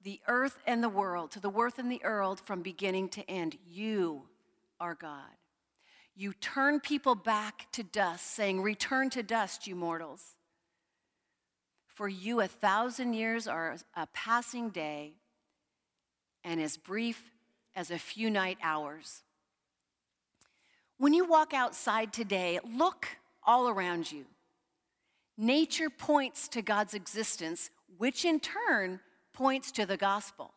the 0.04 0.20
earth 0.28 0.60
and 0.66 0.84
the 0.84 0.90
world, 0.90 1.32
to 1.32 1.40
the 1.40 1.50
worth 1.50 1.80
and 1.80 1.92
the 1.92 2.00
world 2.04 2.40
from 2.40 2.62
beginning 2.62 3.10
to 3.10 3.30
end, 3.30 3.58
you 3.68 4.24
are 4.80 4.96
God. 4.96 5.32
You 6.16 6.32
turn 6.34 6.80
people 6.80 7.16
back 7.16 7.68
to 7.74 7.84
dust, 7.84 8.28
saying, 8.28 8.62
Return 8.62 9.10
to 9.12 9.24
dust, 9.24 9.68
you 9.68 9.76
mortals. 9.76 10.36
For 11.88 12.08
you, 12.08 12.40
a 12.40 12.48
thousand 12.48 13.14
years 13.14 13.48
are 13.48 13.76
a 13.96 14.08
passing 14.08 14.70
day, 14.70 15.14
and 16.44 16.62
as 16.62 16.78
brief 16.78 17.32
as 17.76 17.92
a 17.92 17.98
few 17.98 18.30
night 18.30 18.58
hours. 18.62 19.24
When 20.98 21.14
you 21.14 21.26
walk 21.26 21.54
outside 21.54 22.14
today, 22.14 22.60
look 22.64 23.08
all 23.44 23.68
around 23.68 24.12
you. 24.12 24.26
Nature 25.38 25.90
points 25.90 26.48
to 26.50 26.62
God's 26.62 26.94
existence, 26.94 27.70
which 27.98 28.24
in 28.24 28.40
turn 28.40 29.02
points 29.34 29.72
to 29.74 29.86
the 29.86 29.98
gospel. 29.98 30.54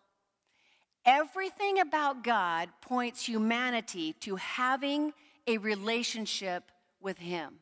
Everything 1.04 1.80
about 1.80 2.22
God 2.22 2.68
points 2.80 3.26
humanity 3.26 4.12
to 4.20 4.36
having 4.36 5.12
a 5.46 5.58
relationship 5.58 6.70
with 7.00 7.18
him. 7.18 7.58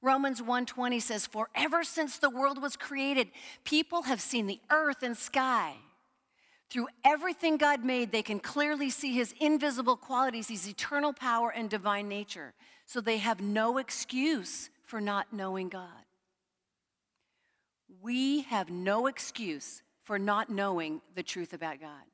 Romans 0.00 0.40
1:20 0.40 1.00
says, 1.00 1.26
"For 1.26 1.50
ever 1.56 1.82
since 1.82 2.18
the 2.18 2.30
world 2.30 2.62
was 2.62 2.76
created, 2.76 3.32
people 3.64 4.02
have 4.02 4.20
seen 4.20 4.46
the 4.46 4.60
earth 4.70 5.02
and 5.02 5.18
sky. 5.18 5.76
Through 6.70 6.88
everything 7.04 7.56
God 7.56 7.84
made, 7.84 8.12
they 8.12 8.22
can 8.22 8.40
clearly 8.40 8.90
see 8.90 9.14
his 9.14 9.34
invisible 9.40 9.96
qualities, 9.96 10.48
his 10.48 10.68
eternal 10.68 11.14
power 11.14 11.50
and 11.50 11.70
divine 11.70 12.08
nature. 12.08 12.52
So 12.84 13.00
they 13.00 13.18
have 13.18 13.40
no 13.40 13.78
excuse 13.78 14.68
for 14.84 15.00
not 15.00 15.32
knowing 15.32 15.68
God. 15.68 16.04
We 18.02 18.42
have 18.42 18.70
no 18.70 19.06
excuse 19.06 19.82
for 20.04 20.18
not 20.18 20.50
knowing 20.50 21.00
the 21.14 21.22
truth 21.22 21.52
about 21.52 21.80
God. 21.80 22.04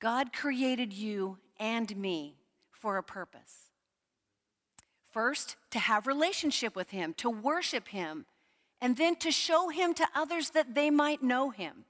God 0.00 0.32
created 0.32 0.92
you 0.92 1.38
and 1.58 1.96
me 1.96 2.36
for 2.70 2.96
a 2.96 3.02
purpose. 3.02 3.70
First, 5.10 5.56
to 5.70 5.78
have 5.78 6.06
relationship 6.06 6.76
with 6.76 6.90
him, 6.90 7.14
to 7.14 7.30
worship 7.30 7.88
him, 7.88 8.26
and 8.80 8.96
then 8.96 9.16
to 9.16 9.30
show 9.30 9.68
him 9.68 9.94
to 9.94 10.06
others 10.14 10.50
that 10.50 10.74
they 10.74 10.90
might 10.90 11.22
know 11.22 11.50
him. 11.50 11.84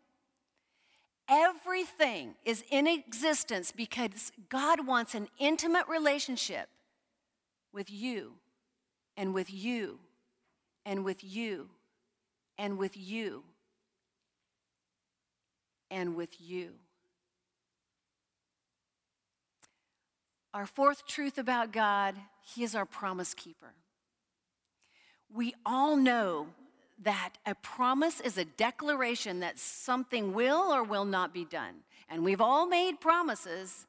Everything 1.29 2.35
is 2.45 2.65
in 2.71 2.87
existence 2.87 3.73
because 3.73 4.31
God 4.49 4.87
wants 4.87 5.15
an 5.15 5.29
intimate 5.39 5.89
relationship 5.89 6.69
with 7.73 7.91
you 7.91 8.35
and 9.17 9.33
with 9.33 9.53
you 9.53 9.99
and 10.85 11.05
with 11.05 11.25
you 11.25 11.71
and 12.59 12.79
with 12.79 12.97
you 12.97 13.43
and 15.91 16.15
with 16.15 16.41
you. 16.41 16.73
Our 20.53 20.67
fourth 20.67 21.07
truth 21.07 21.39
about 21.39 21.73
God, 21.73 22.15
He 22.43 22.63
is 22.63 22.75
our 22.75 22.87
promise 22.87 23.35
keeper. 23.35 23.75
We 25.33 25.55
all 25.65 25.97
know 25.97 26.49
that 27.03 27.35
a 27.45 27.55
promise 27.57 28.21
is 28.21 28.39
a 28.39 28.45
declaration 28.45 29.41
that 29.41 29.59
something 29.59 30.33
will 30.33 30.73
or 30.73 30.83
will 30.83 31.05
not 31.05 31.35
be 31.35 31.45
done. 31.45 31.77
And 32.09 32.25
we've 32.25 32.41
all 32.41 32.67
made 32.67 33.01
promises. 33.01 33.87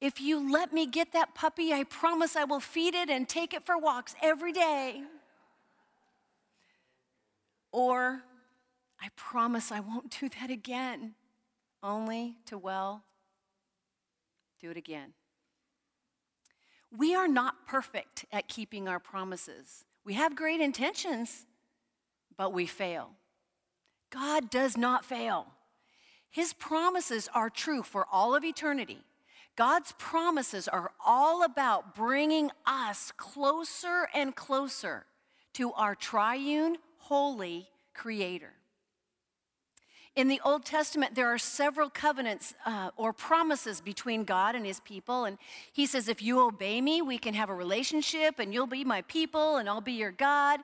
If 0.00 0.20
you 0.20 0.50
let 0.50 0.72
me 0.72 0.86
get 0.86 1.12
that 1.12 1.34
puppy, 1.34 1.72
I 1.72 1.84
promise 1.84 2.34
I 2.34 2.44
will 2.44 2.60
feed 2.60 2.94
it 2.94 3.10
and 3.10 3.28
take 3.28 3.54
it 3.54 3.64
for 3.64 3.78
walks 3.78 4.14
every 4.22 4.52
day. 4.52 5.02
Or, 7.72 8.22
I 9.00 9.08
promise 9.14 9.70
I 9.70 9.80
won't 9.80 10.16
do 10.18 10.28
that 10.40 10.50
again, 10.50 11.14
only 11.82 12.36
to, 12.46 12.58
well, 12.58 13.04
do 14.60 14.70
it 14.70 14.76
again. 14.76 15.12
We 16.96 17.14
are 17.14 17.28
not 17.28 17.66
perfect 17.66 18.24
at 18.32 18.48
keeping 18.48 18.88
our 18.88 18.98
promises. 18.98 19.84
We 20.04 20.14
have 20.14 20.34
great 20.34 20.60
intentions, 20.60 21.46
but 22.40 22.54
we 22.54 22.64
fail. 22.64 23.10
God 24.10 24.48
does 24.48 24.74
not 24.74 25.04
fail. 25.04 25.48
His 26.30 26.54
promises 26.54 27.28
are 27.34 27.50
true 27.50 27.82
for 27.82 28.06
all 28.10 28.34
of 28.34 28.46
eternity. 28.46 29.00
God's 29.56 29.92
promises 29.98 30.66
are 30.66 30.90
all 31.04 31.44
about 31.44 31.94
bringing 31.94 32.50
us 32.64 33.12
closer 33.18 34.08
and 34.14 34.34
closer 34.34 35.04
to 35.52 35.74
our 35.74 35.94
triune, 35.94 36.78
holy 36.96 37.68
Creator. 37.92 38.54
In 40.20 40.28
the 40.28 40.42
Old 40.44 40.66
Testament, 40.66 41.14
there 41.14 41.28
are 41.28 41.38
several 41.38 41.88
covenants 41.88 42.52
uh, 42.66 42.90
or 42.98 43.10
promises 43.14 43.80
between 43.80 44.24
God 44.24 44.54
and 44.54 44.66
his 44.66 44.78
people. 44.80 45.24
And 45.24 45.38
he 45.72 45.86
says, 45.86 46.08
If 46.08 46.20
you 46.20 46.46
obey 46.46 46.82
me, 46.82 47.00
we 47.00 47.16
can 47.16 47.32
have 47.32 47.48
a 47.48 47.54
relationship, 47.54 48.38
and 48.38 48.52
you'll 48.52 48.66
be 48.66 48.84
my 48.84 49.00
people, 49.00 49.56
and 49.56 49.66
I'll 49.66 49.80
be 49.80 49.94
your 49.94 50.10
God. 50.10 50.60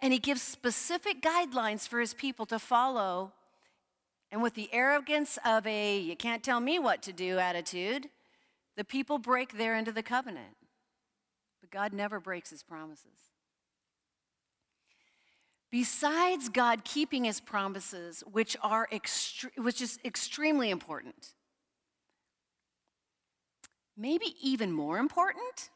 And 0.00 0.10
he 0.14 0.18
gives 0.18 0.40
specific 0.40 1.20
guidelines 1.20 1.86
for 1.86 2.00
his 2.00 2.14
people 2.14 2.46
to 2.46 2.58
follow. 2.58 3.34
And 4.32 4.42
with 4.42 4.54
the 4.54 4.70
arrogance 4.72 5.38
of 5.44 5.66
a 5.66 5.98
you 5.98 6.16
can't 6.16 6.42
tell 6.42 6.60
me 6.60 6.78
what 6.78 7.02
to 7.02 7.12
do 7.12 7.38
attitude, 7.38 8.08
the 8.74 8.84
people 8.84 9.18
break 9.18 9.58
their 9.58 9.74
end 9.74 9.86
of 9.86 9.94
the 9.94 10.02
covenant. 10.02 10.56
But 11.60 11.70
God 11.70 11.92
never 11.92 12.20
breaks 12.20 12.48
his 12.48 12.62
promises. 12.62 13.33
Besides 15.74 16.50
God 16.50 16.84
keeping 16.84 17.24
his 17.24 17.40
promises, 17.40 18.22
which, 18.30 18.56
are 18.62 18.86
extre- 18.92 19.58
which 19.58 19.80
is 19.80 19.98
extremely 20.04 20.70
important, 20.70 21.34
maybe 23.96 24.36
even 24.40 24.70
more 24.70 24.98
important 24.98 25.70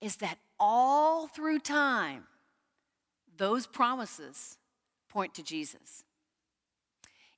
is 0.00 0.16
that 0.16 0.36
all 0.58 1.28
through 1.28 1.60
time, 1.60 2.24
those 3.36 3.68
promises 3.68 4.58
point 5.08 5.32
to 5.34 5.44
Jesus. 5.44 6.02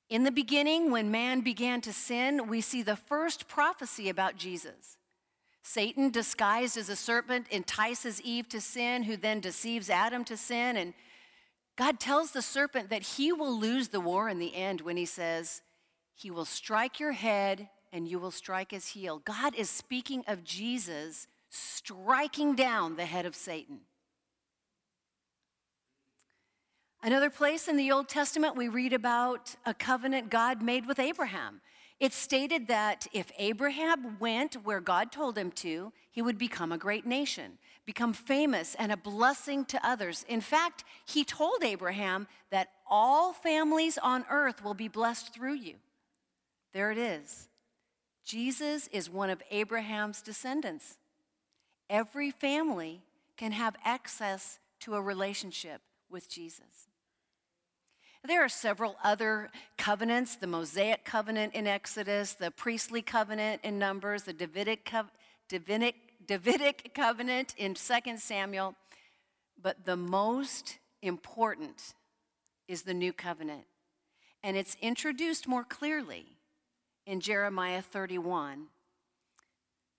In 0.09 0.23
the 0.23 0.31
beginning, 0.31 0.89
when 0.89 1.11
man 1.11 1.41
began 1.41 1.79
to 1.81 1.93
sin, 1.93 2.47
we 2.47 2.59
see 2.59 2.81
the 2.81 2.95
first 2.95 3.47
prophecy 3.47 4.09
about 4.09 4.35
Jesus. 4.35 4.97
Satan, 5.61 6.09
disguised 6.09 6.75
as 6.75 6.89
a 6.89 6.95
serpent, 6.95 7.45
entices 7.51 8.19
Eve 8.21 8.49
to 8.49 8.59
sin, 8.59 9.03
who 9.03 9.15
then 9.15 9.41
deceives 9.41 9.91
Adam 9.91 10.23
to 10.23 10.35
sin. 10.35 10.75
And 10.75 10.95
God 11.75 11.99
tells 11.99 12.31
the 12.31 12.41
serpent 12.41 12.89
that 12.89 13.03
he 13.03 13.33
will 13.33 13.57
lose 13.57 13.89
the 13.89 13.99
war 13.99 14.29
in 14.29 14.39
the 14.39 14.55
end 14.55 14.81
when 14.81 14.97
he 14.97 15.05
says, 15.05 15.61
He 16.13 16.31
will 16.31 16.45
strike 16.45 16.99
your 16.99 17.11
head 17.11 17.69
and 17.91 18.07
you 18.07 18.19
will 18.19 18.31
strike 18.31 18.71
his 18.71 18.87
heel. 18.87 19.21
God 19.23 19.55
is 19.55 19.69
speaking 19.69 20.23
of 20.27 20.43
Jesus 20.43 21.27
striking 21.49 22.55
down 22.55 22.95
the 22.95 23.05
head 23.05 23.25
of 23.25 23.35
Satan. 23.35 23.81
Another 27.01 27.29
place 27.29 27.67
in 27.67 27.77
the 27.77 27.91
Old 27.91 28.09
Testament, 28.09 28.55
we 28.55 28.67
read 28.67 28.91
about 28.91 29.55
a 29.65 29.73
covenant 29.73 30.29
God 30.29 30.61
made 30.61 30.87
with 30.87 30.99
Abraham. 30.99 31.61
It's 31.99 32.15
stated 32.15 32.67
that 32.67 33.07
if 33.13 33.31
Abraham 33.37 34.17
went 34.19 34.55
where 34.65 34.81
God 34.81 35.11
told 35.11 35.37
him 35.37 35.51
to, 35.51 35.93
he 36.11 36.21
would 36.21 36.37
become 36.37 36.71
a 36.71 36.77
great 36.77 37.05
nation, 37.05 37.57
become 37.85 38.13
famous, 38.13 38.75
and 38.75 38.91
a 38.91 38.97
blessing 38.97 39.65
to 39.65 39.87
others. 39.87 40.25
In 40.27 40.41
fact, 40.41 40.83
he 41.05 41.23
told 41.23 41.63
Abraham 41.63 42.27
that 42.49 42.69
all 42.89 43.33
families 43.33 43.97
on 43.97 44.25
earth 44.29 44.63
will 44.63 44.73
be 44.73 44.87
blessed 44.87 45.33
through 45.33 45.53
you. 45.53 45.75
There 46.73 46.91
it 46.91 46.97
is. 46.97 47.47
Jesus 48.25 48.87
is 48.87 49.09
one 49.09 49.29
of 49.29 49.41
Abraham's 49.51 50.21
descendants. 50.21 50.97
Every 51.89 52.31
family 52.31 53.01
can 53.37 53.51
have 53.51 53.75
access 53.83 54.59
to 54.81 54.95
a 54.95 55.01
relationship 55.01 55.81
with 56.09 56.27
Jesus. 56.29 56.89
There 58.27 58.43
are 58.43 58.49
several 58.49 58.95
other 59.03 59.51
covenants 59.77 60.35
the 60.35 60.47
Mosaic 60.47 61.05
covenant 61.05 61.53
in 61.53 61.67
Exodus, 61.67 62.33
the 62.33 62.49
priestly 62.49 63.03
covenant 63.03 63.61
in 63.63 63.77
Numbers, 63.77 64.23
the 64.23 64.33
Davidic, 64.33 64.91
Davidic, 65.47 65.95
Davidic 66.27 66.93
covenant 66.93 67.53
in 67.57 67.73
2 67.73 68.17
Samuel. 68.17 68.75
But 69.61 69.85
the 69.85 69.95
most 69.97 70.79
important 71.01 71.93
is 72.67 72.83
the 72.83 72.93
new 72.93 73.13
covenant. 73.13 73.65
and 74.45 74.55
it's 74.55 74.77
introduced 74.79 75.47
more 75.47 75.63
clearly 75.63 76.37
in 77.07 77.19
Jeremiah 77.19 77.81
31, 77.81 78.67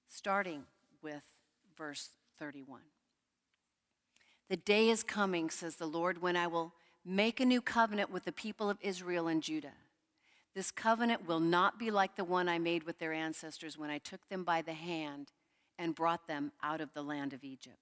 starting 0.06 0.62
with 1.02 1.24
verse 1.76 2.10
31. 2.38 2.80
The 4.48 4.56
day 4.56 4.88
is 4.88 5.02
coming, 5.02 5.50
says 5.50 5.74
the 5.74 5.88
Lord, 5.88 6.22
when 6.22 6.36
I 6.36 6.46
will 6.46 6.74
make 7.04 7.40
a 7.40 7.44
new 7.44 7.60
covenant 7.60 8.12
with 8.12 8.24
the 8.24 8.30
people 8.30 8.70
of 8.70 8.78
Israel 8.80 9.26
and 9.26 9.42
Judah. 9.42 9.74
This 10.54 10.70
covenant 10.70 11.26
will 11.26 11.40
not 11.40 11.76
be 11.76 11.90
like 11.90 12.14
the 12.14 12.24
one 12.24 12.48
I 12.48 12.60
made 12.60 12.84
with 12.84 13.00
their 13.00 13.12
ancestors 13.12 13.76
when 13.76 13.90
I 13.90 13.98
took 13.98 14.28
them 14.28 14.44
by 14.44 14.62
the 14.62 14.74
hand 14.74 15.32
and 15.78 15.94
brought 15.94 16.26
them 16.26 16.52
out 16.62 16.80
of 16.80 16.92
the 16.94 17.02
land 17.02 17.32
of 17.32 17.44
Egypt. 17.44 17.76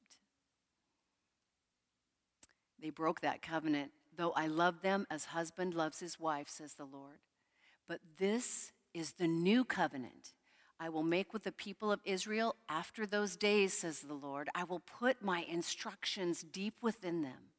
They 2.81 2.91
broke 2.91 3.21
that 3.21 3.43
covenant, 3.43 3.93
though 4.17 4.33
I 4.33 4.47
love 4.47 4.83
them 4.83 5.07
as 5.11 5.27
husband 5.27 5.75
loves 5.75 6.01
his 6.01 6.19
wife, 6.19 6.49
says 6.49 6.75
the 6.75 6.85
Lord. 6.85 7.19
But 7.89 8.01
this 8.19 8.73
is 8.93 9.13
the 9.13 9.29
new 9.29 9.65
covenant 9.65 10.33
I 10.81 10.89
will 10.89 11.03
make 11.03 11.33
with 11.33 11.45
the 11.45 11.53
people 11.53 11.93
of 11.93 12.01
Israel 12.05 12.57
after 12.69 13.07
those 13.07 13.37
days, 13.37 13.73
says 13.73 14.01
the 14.01 14.15
Lord. 14.15 14.49
I 14.55 14.65
will 14.65 14.81
put 14.81 15.23
my 15.23 15.47
instructions 15.49 16.43
deep 16.43 16.75
within 16.83 17.23
them. 17.23 17.53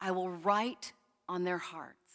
I 0.00 0.12
will 0.12 0.30
write 0.30 0.92
on 1.28 1.44
their 1.44 1.58
hearts. 1.58 2.07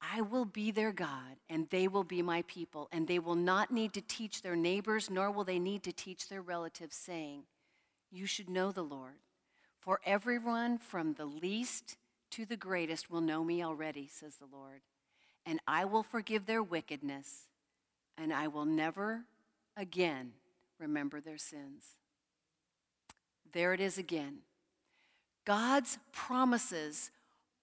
I 0.00 0.20
will 0.20 0.44
be 0.44 0.70
their 0.70 0.92
God, 0.92 1.36
and 1.48 1.68
they 1.70 1.88
will 1.88 2.04
be 2.04 2.22
my 2.22 2.42
people, 2.42 2.88
and 2.92 3.08
they 3.08 3.18
will 3.18 3.34
not 3.34 3.70
need 3.70 3.92
to 3.94 4.00
teach 4.00 4.42
their 4.42 4.56
neighbors, 4.56 5.10
nor 5.10 5.30
will 5.30 5.44
they 5.44 5.58
need 5.58 5.82
to 5.84 5.92
teach 5.92 6.28
their 6.28 6.42
relatives, 6.42 6.96
saying, 6.96 7.44
You 8.10 8.26
should 8.26 8.50
know 8.50 8.72
the 8.72 8.82
Lord. 8.82 9.16
For 9.78 10.00
everyone 10.04 10.78
from 10.78 11.14
the 11.14 11.26
least 11.26 11.96
to 12.32 12.44
the 12.44 12.56
greatest 12.56 13.10
will 13.10 13.20
know 13.20 13.44
me 13.44 13.62
already, 13.62 14.08
says 14.08 14.36
the 14.36 14.48
Lord. 14.52 14.80
And 15.46 15.60
I 15.66 15.84
will 15.84 16.02
forgive 16.02 16.46
their 16.46 16.62
wickedness, 16.62 17.48
and 18.18 18.32
I 18.32 18.48
will 18.48 18.64
never 18.64 19.24
again 19.76 20.32
remember 20.78 21.20
their 21.20 21.38
sins. 21.38 21.84
There 23.52 23.72
it 23.72 23.80
is 23.80 23.96
again. 23.96 24.38
God's 25.44 25.98
promises 26.12 27.10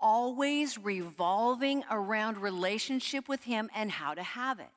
always 0.03 0.77
revolving 0.77 1.83
around 1.89 2.37
relationship 2.37 3.29
with 3.29 3.43
Him 3.43 3.69
and 3.73 3.89
how 3.89 4.13
to 4.13 4.21
have 4.21 4.59
it. 4.59 4.69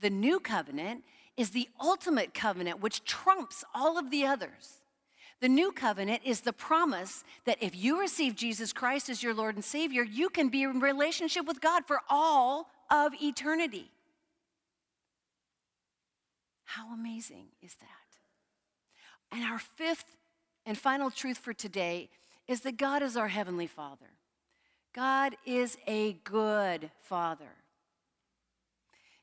The 0.00 0.10
new 0.10 0.40
covenant 0.40 1.04
is 1.36 1.50
the 1.50 1.68
ultimate 1.80 2.34
covenant 2.34 2.80
which 2.80 3.04
trumps 3.04 3.64
all 3.72 3.96
of 3.96 4.10
the 4.10 4.26
others. 4.26 4.80
The 5.40 5.48
new 5.48 5.70
covenant 5.70 6.22
is 6.24 6.40
the 6.40 6.52
promise 6.52 7.22
that 7.44 7.58
if 7.60 7.76
you 7.76 8.00
receive 8.00 8.34
Jesus 8.34 8.72
Christ 8.72 9.08
as 9.08 9.22
your 9.22 9.34
Lord 9.34 9.54
and 9.54 9.64
Savior, 9.64 10.02
you 10.02 10.28
can 10.30 10.48
be 10.48 10.64
in 10.64 10.80
relationship 10.80 11.46
with 11.46 11.60
God 11.60 11.84
for 11.86 12.00
all 12.10 12.68
of 12.90 13.12
eternity. 13.22 13.92
How 16.64 16.92
amazing 16.92 17.46
is 17.62 17.74
that? 17.76 19.36
And 19.36 19.44
our 19.44 19.60
fifth 19.60 20.16
and 20.66 20.76
final 20.76 21.10
truth 21.10 21.38
for 21.38 21.54
today 21.54 22.10
is 22.48 22.62
that 22.62 22.76
God 22.76 23.02
is 23.02 23.16
our 23.16 23.28
Heavenly 23.28 23.66
Father. 23.66 24.10
God 24.94 25.36
is 25.46 25.76
a 25.86 26.14
good 26.24 26.90
Father. 27.02 27.54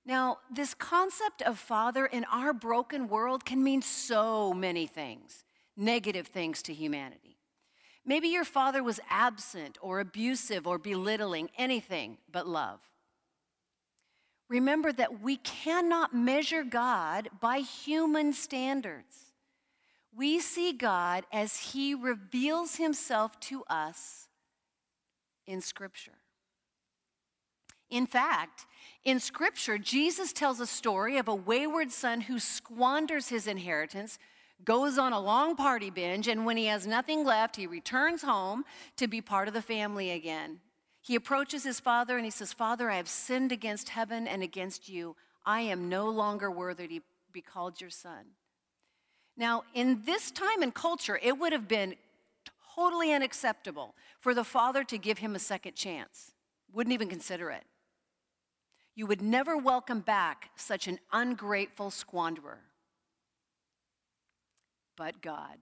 Now, 0.05 0.37
this 0.53 0.75
concept 0.75 1.41
of 1.41 1.57
Father 1.57 2.05
in 2.05 2.23
our 2.25 2.53
broken 2.53 3.09
world 3.09 3.43
can 3.43 3.63
mean 3.63 3.81
so 3.81 4.53
many 4.53 4.85
things, 4.85 5.43
negative 5.75 6.27
things 6.27 6.61
to 6.63 6.73
humanity. 6.73 7.35
Maybe 8.05 8.27
your 8.27 8.45
father 8.45 8.83
was 8.83 8.99
absent 9.09 9.79
or 9.81 9.99
abusive 9.99 10.67
or 10.67 10.77
belittling, 10.77 11.49
anything 11.57 12.19
but 12.31 12.47
love. 12.47 12.79
Remember 14.47 14.93
that 14.93 15.21
we 15.21 15.37
cannot 15.37 16.13
measure 16.13 16.63
God 16.63 17.29
by 17.41 17.59
human 17.59 18.31
standards. 18.31 19.33
We 20.17 20.39
see 20.39 20.71
God 20.71 21.25
as 21.31 21.57
He 21.57 21.93
reveals 21.93 22.75
Himself 22.75 23.39
to 23.41 23.63
us 23.65 24.27
in 25.45 25.61
Scripture. 25.61 26.19
In 27.89 28.07
fact, 28.07 28.65
in 29.03 29.19
Scripture, 29.19 29.77
Jesus 29.77 30.33
tells 30.33 30.59
a 30.59 30.65
story 30.65 31.17
of 31.17 31.27
a 31.27 31.35
wayward 31.35 31.91
son 31.91 32.21
who 32.21 32.39
squanders 32.39 33.29
his 33.29 33.47
inheritance, 33.47 34.17
goes 34.63 34.97
on 34.97 35.13
a 35.13 35.19
long 35.19 35.55
party 35.55 35.89
binge, 35.89 36.27
and 36.27 36.45
when 36.45 36.57
he 36.57 36.65
has 36.65 36.87
nothing 36.87 37.23
left, 37.23 37.55
he 37.55 37.67
returns 37.67 38.23
home 38.23 38.63
to 38.97 39.07
be 39.07 39.21
part 39.21 39.47
of 39.47 39.53
the 39.53 39.61
family 39.61 40.11
again. 40.11 40.59
He 41.01 41.13
approaches 41.15 41.63
his 41.63 41.79
father 41.79 42.17
and 42.17 42.25
he 42.25 42.31
says, 42.31 42.51
Father, 42.51 42.89
I 42.89 42.97
have 42.97 43.07
sinned 43.07 43.51
against 43.51 43.89
heaven 43.89 44.27
and 44.27 44.41
against 44.41 44.89
you. 44.89 45.15
I 45.45 45.61
am 45.61 45.87
no 45.87 46.09
longer 46.09 46.49
worthy 46.49 46.87
to 46.87 46.99
be 47.31 47.41
called 47.41 47.79
your 47.79 47.91
son. 47.91 48.25
Now, 49.37 49.63
in 49.73 50.01
this 50.05 50.31
time 50.31 50.61
and 50.61 50.73
culture, 50.73 51.19
it 51.21 51.37
would 51.37 51.51
have 51.51 51.67
been 51.67 51.95
totally 52.75 53.13
unacceptable 53.13 53.95
for 54.19 54.33
the 54.33 54.43
father 54.43 54.83
to 54.85 54.97
give 54.97 55.17
him 55.17 55.35
a 55.35 55.39
second 55.39 55.75
chance. 55.75 56.31
Wouldn't 56.73 56.93
even 56.93 57.09
consider 57.09 57.49
it. 57.51 57.63
You 58.95 59.07
would 59.07 59.21
never 59.21 59.57
welcome 59.57 59.99
back 59.99 60.51
such 60.55 60.87
an 60.87 60.99
ungrateful 61.11 61.89
squanderer. 61.89 62.59
But 64.95 65.21
God. 65.21 65.57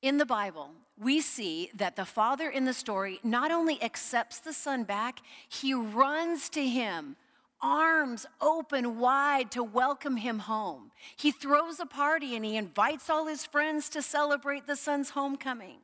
In 0.00 0.16
the 0.16 0.26
Bible, 0.26 0.70
we 0.98 1.20
see 1.20 1.70
that 1.74 1.96
the 1.96 2.04
father 2.04 2.48
in 2.48 2.64
the 2.64 2.72
story 2.72 3.20
not 3.22 3.52
only 3.52 3.80
accepts 3.82 4.40
the 4.40 4.52
son 4.52 4.84
back, 4.84 5.20
he 5.48 5.74
runs 5.74 6.48
to 6.50 6.66
him, 6.66 7.16
arms 7.62 8.26
open 8.40 8.98
wide 8.98 9.50
to 9.52 9.62
welcome 9.62 10.16
him 10.16 10.40
home. 10.40 10.90
He 11.16 11.30
throws 11.30 11.78
a 11.80 11.86
party 11.86 12.34
and 12.34 12.44
he 12.44 12.56
invites 12.56 13.08
all 13.08 13.26
his 13.26 13.46
friends 13.46 13.88
to 13.90 14.02
celebrate 14.02 14.66
the 14.66 14.76
son's 14.76 15.10
homecoming. 15.10 15.78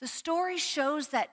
The 0.00 0.08
story 0.08 0.58
shows 0.58 1.08
that 1.08 1.30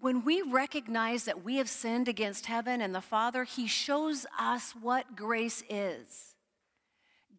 when 0.00 0.24
we 0.24 0.42
recognize 0.42 1.24
that 1.24 1.44
we 1.44 1.56
have 1.56 1.68
sinned 1.68 2.08
against 2.08 2.46
heaven 2.46 2.80
and 2.80 2.94
the 2.94 3.00
Father, 3.00 3.44
he 3.44 3.66
shows 3.66 4.26
us 4.38 4.72
what 4.72 5.16
grace 5.16 5.62
is. 5.70 6.34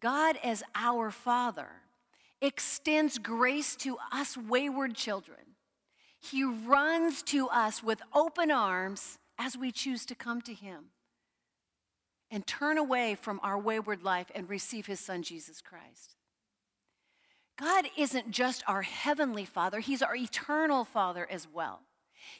God, 0.00 0.36
as 0.42 0.62
our 0.74 1.10
Father, 1.10 1.68
extends 2.40 3.18
grace 3.18 3.76
to 3.76 3.96
us 4.12 4.36
wayward 4.36 4.94
children. 4.94 5.38
He 6.20 6.44
runs 6.44 7.22
to 7.24 7.48
us 7.48 7.82
with 7.82 8.00
open 8.14 8.50
arms 8.50 9.18
as 9.38 9.56
we 9.56 9.70
choose 9.70 10.04
to 10.06 10.14
come 10.14 10.40
to 10.42 10.52
Him 10.52 10.86
and 12.30 12.46
turn 12.46 12.76
away 12.76 13.14
from 13.14 13.40
our 13.42 13.58
wayward 13.58 14.02
life 14.02 14.30
and 14.34 14.48
receive 14.48 14.86
His 14.86 15.00
Son, 15.00 15.22
Jesus 15.22 15.60
Christ. 15.60 16.16
God 17.58 17.88
isn't 17.96 18.30
just 18.30 18.62
our 18.68 18.82
heavenly 18.82 19.44
Father, 19.44 19.80
He's 19.80 20.02
our 20.02 20.16
eternal 20.16 20.84
Father 20.84 21.26
as 21.30 21.46
well. 21.52 21.80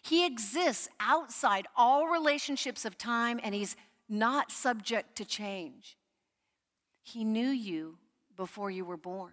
He 0.03 0.27
exists 0.27 0.89
outside 1.01 1.67
all 1.77 2.09
relationships 2.09 2.85
of 2.85 2.99
time 2.99 3.41
and 3.43 3.55
He's 3.55 3.77
not 4.09 4.51
subject 4.51 5.17
to 5.17 5.25
change. 5.25 5.97
He 7.03 7.25
knew 7.25 7.49
you 7.49 7.99
before 8.37 8.71
you 8.71 8.85
were 8.85 8.97
born. 8.97 9.33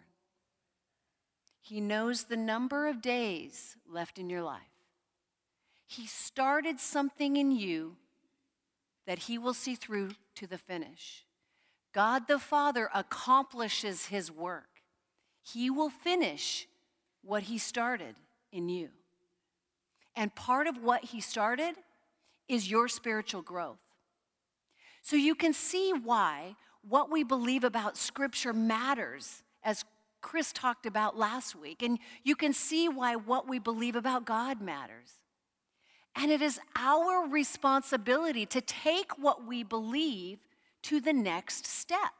He 1.62 1.82
knows 1.82 2.25
the 2.25 2.38
number 2.38 2.88
of 2.88 3.01
days 3.01 3.75
left 3.91 4.19
in 4.19 4.30
your 4.30 4.43
life. 4.43 4.62
He 5.85 6.07
started 6.07 6.79
something 6.79 7.37
in 7.37 7.51
you 7.51 7.97
that 9.05 9.19
He 9.19 9.37
will 9.37 9.53
see 9.53 9.75
through 9.75 10.11
to 10.36 10.47
the 10.47 10.57
finish. 10.57 11.25
God 11.93 12.27
the 12.27 12.39
Father 12.39 12.89
accomplishes 12.93 14.07
His 14.07 14.31
work. 14.31 14.81
He 15.43 15.69
will 15.69 15.89
finish 15.89 16.67
what 17.21 17.43
He 17.43 17.57
started 17.57 18.15
in 18.51 18.67
you. 18.67 18.89
And 20.15 20.33
part 20.33 20.67
of 20.67 20.81
what 20.81 21.05
He 21.05 21.21
started 21.21 21.75
is 22.47 22.69
your 22.69 22.88
spiritual 22.88 23.41
growth. 23.41 23.79
So 25.01 25.15
you 25.15 25.36
can 25.36 25.53
see 25.53 25.93
why 25.93 26.55
what 26.88 27.11
we 27.11 27.23
believe 27.23 27.63
about 27.63 27.97
Scripture 27.97 28.53
matters 28.53 29.43
as 29.63 29.83
Chris 30.21 30.51
talked 30.51 30.86
about 30.86 31.17
last 31.17 31.55
week. 31.55 31.83
And 31.83 31.99
you 32.23 32.36
can 32.36 32.53
see 32.53 32.89
why 32.89 33.15
what 33.15 33.47
we 33.47 33.59
believe 33.59 33.95
about 33.95 34.25
God 34.25 34.61
matters. 34.61 35.13
And 36.16 36.32
it 36.32 36.41
is 36.41 36.59
our 36.76 37.28
responsibility 37.28 38.45
to 38.47 38.61
take 38.61 39.18
what 39.18 39.45
we 39.45 39.63
believe 39.63 40.39
to 40.84 40.99
the 41.01 41.13
next 41.13 41.66
step. 41.66 42.13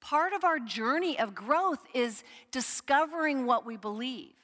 Part 0.00 0.32
of 0.32 0.44
our 0.44 0.58
journey 0.58 1.18
of 1.18 1.34
growth 1.34 1.80
is 1.94 2.24
discovering 2.50 3.46
what 3.46 3.64
we 3.64 3.76
believe. 3.76 4.34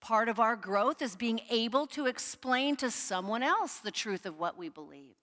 Part 0.00 0.28
of 0.28 0.40
our 0.40 0.56
growth 0.56 1.00
is 1.00 1.16
being 1.16 1.40
able 1.50 1.86
to 1.88 2.06
explain 2.06 2.76
to 2.76 2.90
someone 2.90 3.42
else 3.42 3.76
the 3.78 3.90
truth 3.90 4.26
of 4.26 4.38
what 4.38 4.58
we 4.58 4.68
believe. 4.68 5.14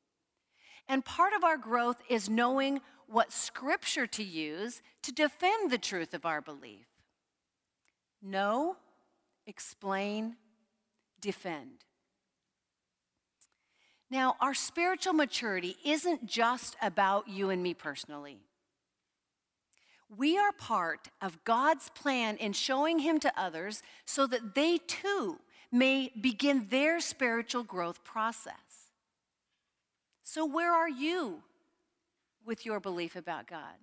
And 0.88 1.04
part 1.04 1.34
of 1.34 1.44
our 1.44 1.58
growth 1.58 2.02
is 2.10 2.30
knowing 2.30 2.82
what 3.08 3.32
scripture 3.32 4.08
to 4.08 4.24
use 4.24 4.82
to 5.04 5.12
defend 5.12 5.72
the 5.72 5.78
truth 5.78 6.14
of 6.14 6.26
our 6.26 6.42
belief. 6.42 6.86
Know, 8.22 8.78
explain, 9.46 10.36
defend. 11.20 11.84
Now, 14.12 14.36
our 14.41 14.53
spiritual 14.53 15.14
maturity 15.14 15.78
isn't 15.86 16.26
just 16.28 16.76
about 16.82 17.30
you 17.30 17.49
and 17.49 17.64
me 17.64 17.74
personally. 17.74 18.39
We 20.18 20.38
are 20.38 20.51
part 20.51 21.07
of 21.22 21.41
God's 21.45 21.89
plan 21.91 22.36
in 22.36 22.51
showing 22.51 22.99
Him 22.99 23.22
to 23.22 23.32
others 23.39 23.82
so 24.05 24.28
that 24.28 24.53
they 24.53 24.80
too 24.80 25.39
may 25.72 26.12
begin 26.20 26.68
their 26.70 26.99
spiritual 26.99 27.64
growth 27.64 28.03
process. 28.03 28.89
So, 30.24 30.45
where 30.45 30.74
are 30.74 30.89
you 30.89 31.41
with 32.45 32.66
your 32.66 32.82
belief 32.82 33.16
about 33.16 33.47
God? 33.47 33.80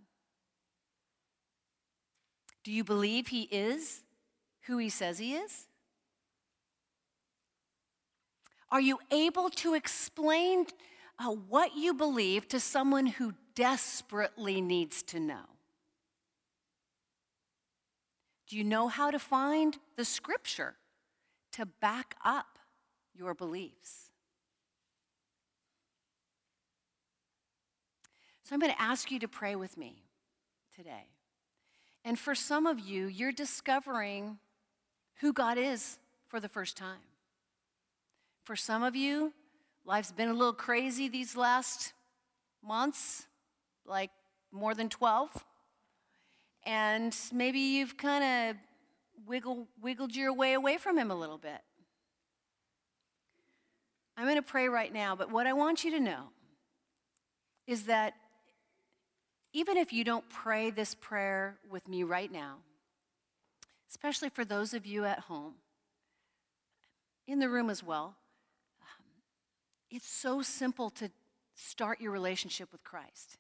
Do 2.65 2.71
you 2.71 2.85
believe 2.85 3.29
He 3.29 3.49
is 3.51 4.03
who 4.67 4.77
He 4.77 4.91
says 4.91 5.19
He 5.19 5.35
is? 5.35 5.68
Are 8.71 8.81
you 8.81 8.99
able 9.11 9.51
to 9.51 9.75
explain 9.75 10.67
uh, 11.19 11.31
what 11.31 11.77
you 11.77 11.95
believe 11.95 12.49
to 12.49 12.61
someone 12.61 13.07
who 13.07 13.35
desperately 13.55 14.61
needs 14.61 15.03
to 15.05 15.21
know? 15.21 15.45
Do 18.49 18.57
you 18.57 18.65
know 18.65 18.89
how 18.89 19.11
to 19.11 19.19
find 19.19 19.77
the 19.97 20.05
scripture 20.05 20.75
to 21.53 21.67
back 21.67 22.15
up 22.25 22.59
your 23.15 23.35
beliefs? 23.35 24.11
So 28.45 28.55
I'm 28.55 28.61
going 28.61 28.73
to 28.73 28.81
ask 28.81 29.11
you 29.11 29.19
to 29.19 29.29
pray 29.29 29.57
with 29.57 29.77
me 29.77 30.05
today. 30.75 31.09
And 32.05 32.19
for 32.19 32.35
some 32.35 32.67
of 32.67 32.81
you, 32.81 33.07
you're 33.07 33.33
discovering 33.33 34.39
who 35.17 35.35
God 35.35 35.59
is 35.59 35.99
for 36.29 36.41
the 36.41 36.49
first 36.49 36.75
time. 36.75 36.97
For 38.49 38.57
some 38.57 38.83
of 38.83 38.97
you, 38.97 39.35
life's 39.85 40.11
been 40.11 40.31
a 40.31 40.33
little 40.33 40.55
crazy 40.55 41.11
these 41.11 41.37
last 41.37 41.93
months, 42.67 43.27
like 43.85 44.09
more 44.51 44.75
than 44.75 44.89
12 44.89 45.45
and 46.65 47.15
maybe 47.31 47.59
you've 47.59 47.99
kind 47.99 48.25
of 48.25 48.57
wiggle, 49.27 49.69
wiggled 49.83 50.17
your 50.17 50.33
way 50.33 50.55
away 50.55 50.79
from 50.79 50.97
Him 50.97 51.11
a 51.11 51.15
little 51.15 51.37
bit. 51.37 51.61
I'm 54.17 54.25
going 54.25 54.37
to 54.37 54.43
pray 54.43 54.71
right 54.71 54.95
now, 54.95 55.15
but 55.15 55.31
what 55.31 55.47
I 55.47 55.53
want 55.53 55.85
you 55.85 55.91
to 55.91 56.01
know 56.01 56.31
is 57.67 57.83
that 57.83 58.15
even 59.53 59.77
if 59.77 59.93
you 59.93 60.05
don't 60.05 60.27
pray 60.31 60.71
this 60.71 60.95
prayer 60.95 61.59
with 61.71 61.87
me 61.87 62.03
right 62.03 62.33
now, 62.33 62.57
especially 63.91 64.31
for 64.31 64.47
those 64.47 64.73
of 64.73 64.87
you 64.87 65.05
at 65.05 65.19
home, 65.19 65.57
in 67.27 67.41
the 67.41 67.51
room 67.51 67.69
as 67.69 67.85
well, 67.85 68.17
it's 69.91 70.09
so 70.09 70.43
simple 70.43 70.91
to 70.91 71.11
start 71.55 72.01
your 72.01 72.13
relationship 72.13 72.71
with 72.73 72.85
Christ 72.85 73.37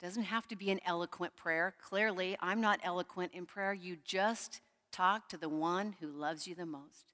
It 0.00 0.04
doesn't 0.04 0.24
have 0.24 0.46
to 0.48 0.56
be 0.56 0.70
an 0.70 0.80
eloquent 0.84 1.34
prayer. 1.36 1.74
Clearly, 1.82 2.36
I'm 2.40 2.60
not 2.60 2.80
eloquent 2.82 3.32
in 3.34 3.46
prayer. 3.46 3.72
You 3.72 3.96
just 4.04 4.60
talk 4.92 5.28
to 5.30 5.36
the 5.36 5.48
one 5.48 5.96
who 6.00 6.08
loves 6.08 6.46
you 6.46 6.54
the 6.54 6.66
most. 6.66 7.06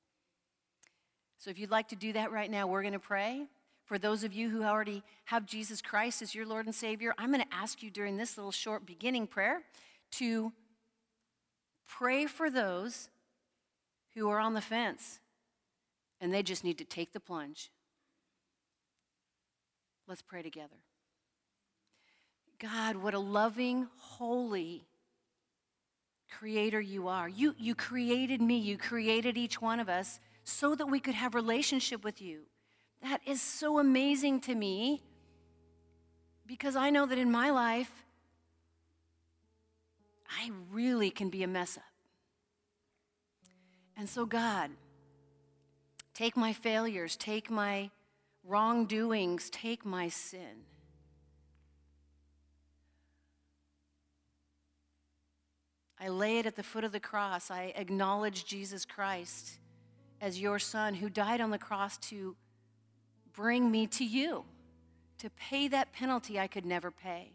So 1.38 1.50
if 1.50 1.58
you'd 1.58 1.70
like 1.70 1.88
to 1.88 1.96
do 1.96 2.12
that 2.12 2.32
right 2.32 2.50
now, 2.50 2.66
we're 2.66 2.82
going 2.82 2.92
to 2.92 2.98
pray. 2.98 3.46
For 3.86 3.98
those 3.98 4.24
of 4.24 4.34
you 4.34 4.50
who 4.50 4.62
already 4.62 5.02
have 5.24 5.46
Jesus 5.46 5.80
Christ 5.80 6.20
as 6.22 6.34
your 6.34 6.46
Lord 6.46 6.66
and 6.66 6.74
Savior, 6.74 7.14
I'm 7.18 7.32
going 7.32 7.42
to 7.42 7.54
ask 7.54 7.82
you 7.82 7.90
during 7.90 8.16
this 8.16 8.36
little 8.36 8.52
short 8.52 8.84
beginning 8.84 9.26
prayer 9.26 9.62
to 10.12 10.52
pray 11.88 12.26
for 12.26 12.50
those 12.50 13.08
who 14.14 14.28
are 14.28 14.38
on 14.38 14.54
the 14.54 14.60
fence 14.60 15.18
and 16.20 16.32
they 16.32 16.42
just 16.42 16.62
need 16.62 16.78
to 16.78 16.84
take 16.84 17.12
the 17.12 17.20
plunge. 17.20 17.70
Let's 20.06 20.22
pray 20.22 20.42
together. 20.42 20.76
God, 22.58 22.96
what 22.96 23.14
a 23.14 23.18
loving, 23.18 23.88
holy 23.96 24.86
creator 26.30 26.80
you 26.80 27.08
are. 27.08 27.28
You, 27.28 27.54
you 27.58 27.74
created 27.74 28.40
me, 28.40 28.58
you 28.58 28.76
created 28.76 29.36
each 29.36 29.60
one 29.60 29.80
of 29.80 29.88
us 29.88 30.20
so 30.44 30.74
that 30.74 30.86
we 30.86 31.00
could 31.00 31.14
have 31.14 31.34
relationship 31.34 32.04
with 32.04 32.20
you. 32.20 32.42
That 33.02 33.20
is 33.26 33.40
so 33.40 33.78
amazing 33.78 34.40
to 34.42 34.54
me 34.54 35.02
because 36.46 36.76
I 36.76 36.90
know 36.90 37.06
that 37.06 37.18
in 37.18 37.30
my 37.30 37.50
life, 37.50 37.90
I 40.28 40.50
really 40.70 41.10
can 41.10 41.30
be 41.30 41.42
a 41.42 41.48
mess 41.48 41.76
up. 41.76 41.82
And 43.96 44.08
so, 44.08 44.26
God, 44.26 44.70
take 46.14 46.36
my 46.36 46.52
failures, 46.52 47.16
take 47.16 47.50
my 47.50 47.90
wrongdoings, 48.44 49.50
take 49.50 49.84
my 49.84 50.08
sin. 50.08 50.64
I 55.98 56.08
lay 56.08 56.38
it 56.38 56.46
at 56.46 56.56
the 56.56 56.62
foot 56.62 56.84
of 56.84 56.92
the 56.92 57.00
cross. 57.00 57.50
I 57.50 57.74
acknowledge 57.76 58.46
Jesus 58.46 58.86
Christ 58.86 59.58
as 60.20 60.40
your 60.40 60.58
son 60.58 60.94
who 60.94 61.10
died 61.10 61.40
on 61.40 61.50
the 61.50 61.58
cross 61.58 61.98
to 61.98 62.36
bring 63.34 63.70
me 63.70 63.86
to 63.88 64.04
you, 64.04 64.44
to 65.18 65.28
pay 65.30 65.68
that 65.68 65.92
penalty 65.92 66.38
I 66.38 66.46
could 66.46 66.64
never 66.64 66.90
pay, 66.90 67.32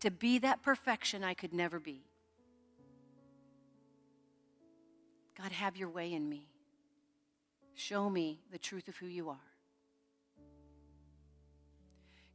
to 0.00 0.10
be 0.10 0.38
that 0.38 0.62
perfection 0.62 1.24
I 1.24 1.34
could 1.34 1.52
never 1.52 1.80
be. 1.80 2.02
God, 5.36 5.50
have 5.50 5.76
your 5.76 5.88
way 5.88 6.12
in 6.12 6.28
me. 6.28 6.46
Show 7.74 8.08
me 8.08 8.38
the 8.52 8.58
truth 8.58 8.86
of 8.86 8.96
who 8.96 9.06
you 9.06 9.28
are. 9.28 9.53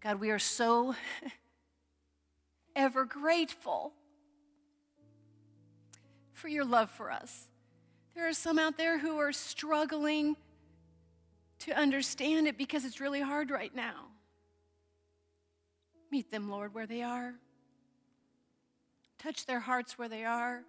God, 0.02 0.20
we 0.20 0.30
are 0.32 0.40
so 0.40 0.96
ever 2.76 3.04
grateful 3.04 3.94
for 6.32 6.48
your 6.48 6.64
love 6.64 6.90
for 6.90 7.12
us. 7.12 7.48
There 8.16 8.28
are 8.28 8.34
some 8.34 8.58
out 8.58 8.78
there 8.78 8.98
who 8.98 9.18
are 9.18 9.34
struggling 9.34 10.38
to 11.60 11.74
understand 11.74 12.48
it 12.48 12.58
because 12.58 12.86
it's 12.86 13.02
really 13.02 13.20
hard 13.20 13.52
right 13.52 13.76
now. 13.76 14.06
Meet 16.12 16.32
them, 16.32 16.50
Lord, 16.50 16.74
where 16.74 16.88
they 16.88 17.04
are. 17.04 17.36
Touch 19.18 19.46
their 19.46 19.60
hearts 19.60 19.98
where 19.98 20.08
they 20.08 20.24
are. 20.24 20.64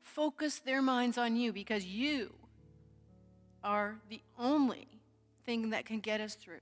Focus 0.00 0.58
their 0.60 0.80
minds 0.80 1.18
on 1.18 1.36
you 1.36 1.52
because 1.52 1.84
you 1.84 2.32
are 3.62 3.96
the 4.08 4.22
only 4.38 4.88
thing 5.44 5.70
that 5.70 5.84
can 5.84 6.00
get 6.00 6.20
us 6.20 6.34
through. 6.34 6.60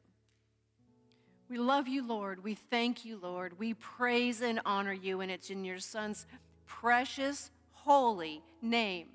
We 1.48 1.58
love 1.58 1.86
you, 1.86 2.06
Lord. 2.06 2.42
We 2.42 2.54
thank 2.54 3.04
you, 3.04 3.18
Lord. 3.22 3.58
We 3.58 3.74
praise 3.74 4.40
and 4.40 4.60
honor 4.64 4.92
you, 4.92 5.20
and 5.20 5.30
it's 5.30 5.50
in 5.50 5.64
your 5.64 5.78
Son's 5.78 6.26
precious, 6.66 7.50
holy 7.72 8.42
name 8.62 9.08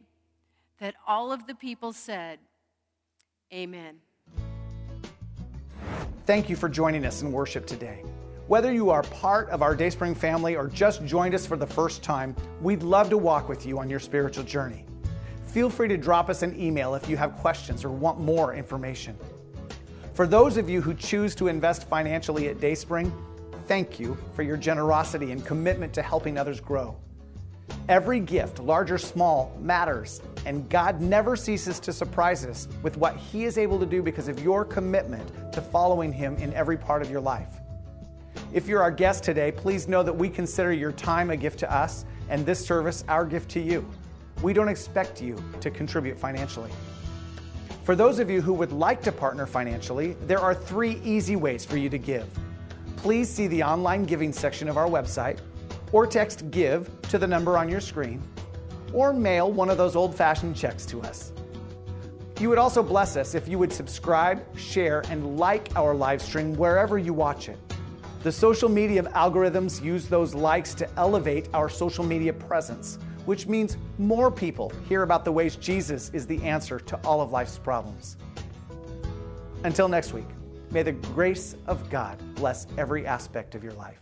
that 0.80 0.96
all 1.08 1.32
of 1.32 1.48
the 1.48 1.56
people 1.56 1.92
said, 1.92 2.40
Amen. 3.52 3.96
Thank 6.26 6.50
you 6.50 6.56
for 6.56 6.70
joining 6.70 7.06
us 7.06 7.24
in 7.24 7.32
worship 7.32 7.66
today. 7.66 8.04
Whether 8.48 8.72
you 8.72 8.92
are 8.92 9.02
part 9.04 9.50
of 9.50 9.64
our 9.64 9.76
Dayspring 9.76 10.14
family 10.16 10.56
or 10.56 10.68
just 10.68 11.04
joined 11.06 11.34
us 11.34 11.46
for 11.46 11.58
the 11.58 11.68
first 11.68 12.04
time, 12.04 12.36
we'd 12.62 12.84
love 12.84 13.10
to 13.10 13.18
walk 13.18 13.50
with 13.50 13.66
you 13.66 13.80
on 13.80 13.90
your 13.90 14.00
spiritual 14.00 14.44
journey. 14.44 14.86
Feel 15.46 15.70
free 15.70 15.88
to 15.88 15.98
drop 15.98 16.30
us 16.30 16.44
an 16.44 16.60
email 16.60 16.94
if 16.94 17.10
you 17.10 17.18
have 17.18 17.36
questions 17.38 17.84
or 17.84 17.90
want 17.90 18.20
more 18.20 18.54
information. 18.54 19.18
For 20.20 20.28
those 20.28 20.58
of 20.58 20.70
you 20.70 20.82
who 20.82 20.94
choose 20.94 21.34
to 21.36 21.48
invest 21.48 21.88
financially 21.88 22.50
at 22.50 22.60
Dayspring, 22.60 23.10
thank 23.68 24.02
you 24.02 24.18
for 24.36 24.44
your 24.44 24.58
generosity 24.58 25.32
and 25.32 25.46
commitment 25.46 25.94
to 25.94 26.02
helping 26.02 26.38
others 26.38 26.60
grow. 26.60 26.98
Every 27.88 28.20
gift, 28.20 28.60
large 28.60 28.92
or 28.92 28.98
small, 28.98 29.58
matters, 29.62 30.22
and 30.46 30.70
God 30.70 31.00
never 31.00 31.38
ceases 31.38 31.80
to 31.80 31.94
surprise 31.94 32.46
us 32.46 32.68
with 32.84 32.98
what 32.98 33.16
He 33.16 33.46
is 33.46 33.58
able 33.58 33.80
to 33.80 33.86
do 33.86 34.04
because 34.04 34.28
of 34.28 34.44
your 34.44 34.66
commitment 34.66 35.54
to 35.54 35.62
following 35.62 36.12
Him 36.12 36.36
in 36.36 36.54
every 36.54 36.76
part 36.76 37.02
of 37.02 37.10
your 37.10 37.22
life. 37.22 37.54
If 38.52 38.68
you're 38.68 38.82
our 38.82 38.92
guest 38.92 39.24
today, 39.24 39.54
please 39.54 39.88
know 39.88 40.04
that 40.04 40.12
we 40.12 40.28
consider 40.28 40.74
your 40.74 40.92
time 40.92 41.30
a 41.30 41.38
gift 41.38 41.60
to 41.60 41.74
us 41.74 42.04
and 42.28 42.46
this 42.46 42.60
service 42.60 43.06
our 43.08 43.24
gift 43.24 43.50
to 43.52 43.62
you. 43.62 43.90
We 44.42 44.52
don't 44.52 44.68
expect 44.68 45.22
you 45.22 45.42
to 45.62 45.72
contribute 45.72 46.20
financially. 46.20 46.72
For 47.84 47.96
those 47.96 48.20
of 48.20 48.30
you 48.30 48.42
who 48.42 48.54
would 48.54 48.72
like 48.72 49.02
to 49.04 49.12
partner 49.12 49.46
financially, 49.46 50.14
there 50.28 50.40
are 50.40 50.54
three 50.54 51.02
easy 51.04 51.36
ways 51.36 51.66
for 51.66 51.78
you 51.78 51.90
to 51.90 51.98
give. 51.98 52.28
Please 52.98 53.30
see 53.30 53.48
the 53.48 53.64
online 53.64 54.04
giving 54.04 54.34
section 54.34 54.68
of 54.70 54.78
our 54.78 54.88
website 54.88 55.40
or 55.92 56.06
text 56.06 56.52
GIVE 56.52 56.90
to 57.04 57.18
the 57.18 57.28
number 57.28 57.58
on 57.58 57.70
your 57.70 57.82
screen, 57.82 58.22
or 58.94 59.14
mail 59.14 59.52
one 59.52 59.70
of 59.70 59.78
those 59.78 59.96
old 59.96 60.16
fashioned 60.16 60.56
checks 60.56 60.86
to 60.86 61.02
us. 61.02 61.32
You 62.40 62.50
would 62.50 62.58
also 62.58 62.82
bless 62.84 63.18
us 63.18 63.36
if 63.36 63.48
you 63.48 63.60
would 63.60 63.74
subscribe, 63.74 64.42
share, 64.58 65.04
and 65.10 65.38
like 65.38 65.70
our 65.76 65.94
live 65.94 66.22
stream 66.22 66.56
wherever 66.56 66.98
you 66.98 67.14
watch 67.14 67.50
it. 67.50 67.58
The 68.24 68.32
social 68.32 68.70
media 68.70 69.04
algorithms 69.04 69.84
use 69.84 70.08
those 70.08 70.34
likes 70.36 70.74
to 70.76 70.90
elevate 70.98 71.50
our 71.54 71.70
social 71.70 72.04
media 72.04 72.34
presence, 72.34 73.00
which 73.30 73.48
means 73.48 73.78
more 73.98 74.32
people 74.32 74.72
hear 74.90 75.04
about 75.04 75.24
the 75.24 75.32
ways 75.32 75.56
Jesus 75.56 76.10
is 76.14 76.26
the 76.26 76.42
answer 76.44 76.80
to 76.80 77.00
all 77.06 77.22
of 77.22 77.32
life's 77.32 77.60
problems. 77.60 78.18
Until 79.64 79.88
next 79.88 80.14
week, 80.14 80.26
May 80.72 80.84
the 80.84 80.92
grace 80.92 81.56
of 81.66 81.90
God 81.90 82.20
bless 82.36 82.68
every 82.78 83.06
aspect 83.08 83.56
of 83.56 83.64
your 83.64 83.74
life. 83.74 84.00